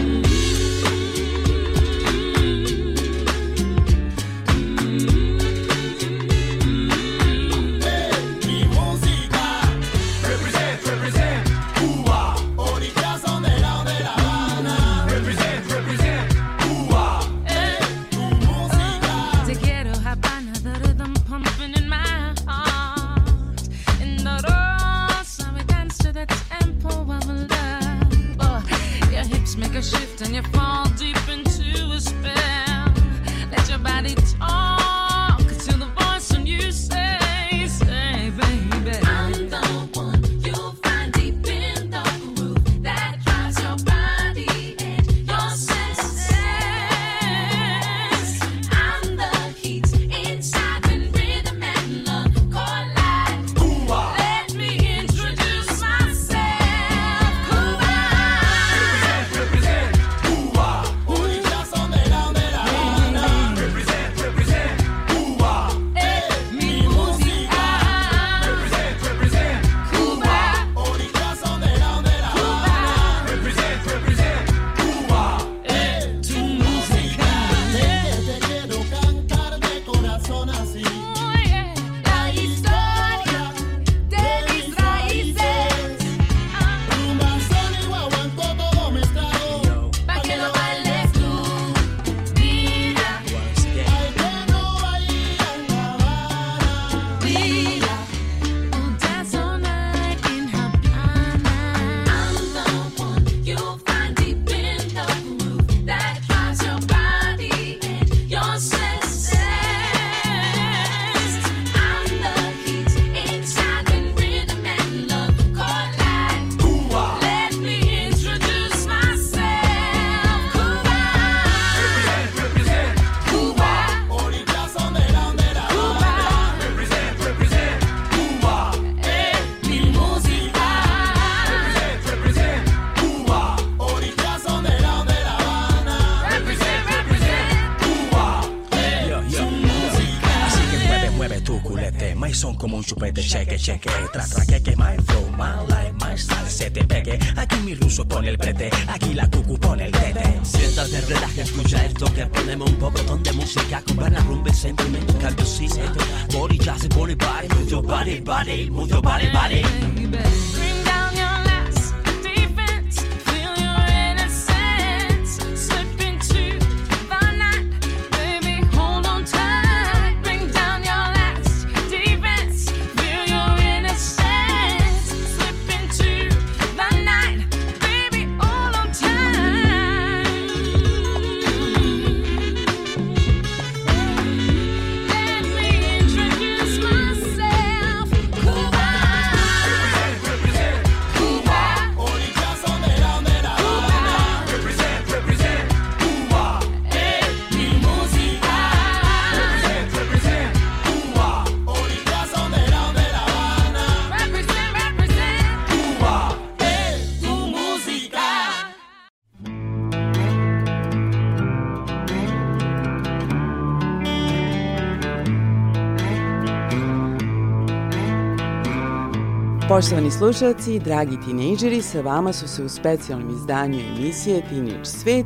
Poštovani 219.75 220.11
slušalci, 220.11 220.79
dragi 220.79 221.17
tinejdžeri, 221.25 221.81
sa 221.81 222.01
vama 222.01 222.33
su 222.33 222.47
se 222.47 222.63
u 222.63 222.69
specijalnom 222.69 223.29
izdanju 223.29 223.79
emisije 223.79 224.41
Teenage 224.49 224.85
Svet 224.85 225.25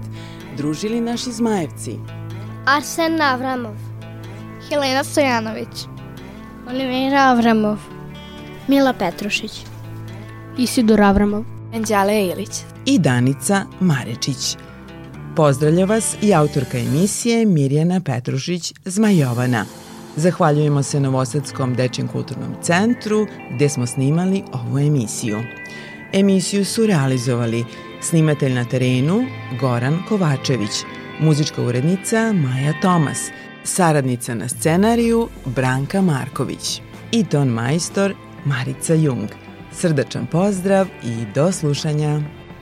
družili 0.57 1.01
naši 1.01 1.31
zmajevci. 1.31 1.95
Arsen 2.65 3.21
Avramov. 3.21 3.75
Helena 4.69 5.03
Stojanović. 5.03 5.85
Olivera 6.69 7.17
Avramov. 7.17 7.77
Mila 8.67 8.93
Petrušić. 8.93 9.51
Isidor 10.57 11.01
Avramov. 11.01 11.43
Anđale 11.73 12.25
Ilić. 12.25 12.61
i 12.85 12.99
Danica 12.99 13.65
Marečić. 13.79 14.57
Pozdravlja 15.35 15.85
vas 15.85 16.15
i 16.21 16.33
autorka 16.33 16.77
emisije 16.77 17.45
Mirjana 17.45 18.01
Petrušić 18.01 18.73
Zmajovana. 18.85 19.65
Zahvaljujemo 20.19 20.83
se 20.83 20.99
Novosadskom 20.99 21.75
Dečjem 21.75 22.07
kulturnom 22.07 22.55
centru 22.61 23.27
gde 23.51 23.69
smo 23.69 23.85
snimali 23.85 24.43
ovu 24.53 24.79
emisiju. 24.79 25.43
Emisiju 26.13 26.65
su 26.65 26.87
realizovali 26.87 27.65
snimatelj 28.01 28.53
na 28.53 28.65
terenu 28.65 29.25
Goran 29.59 30.03
Kovačević, 30.09 30.71
muzička 31.19 31.61
urednica 31.61 32.33
Maja 32.33 32.73
Tomas, 32.81 33.29
saradnica 33.63 34.35
na 34.35 34.47
scenariju 34.49 35.29
Branka 35.45 36.01
Marković 36.01 36.81
i 37.11 37.25
ton 37.25 37.47
majstor 37.47 38.13
Marica 38.45 38.93
Jung. 38.93 39.29
Srdačan 39.71 40.27
pozdrav 40.27 40.87
i 41.03 41.25
do 41.35 41.51
slušanja! 41.51 42.19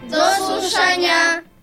Do 0.10 0.26
slušanja! 0.38 1.57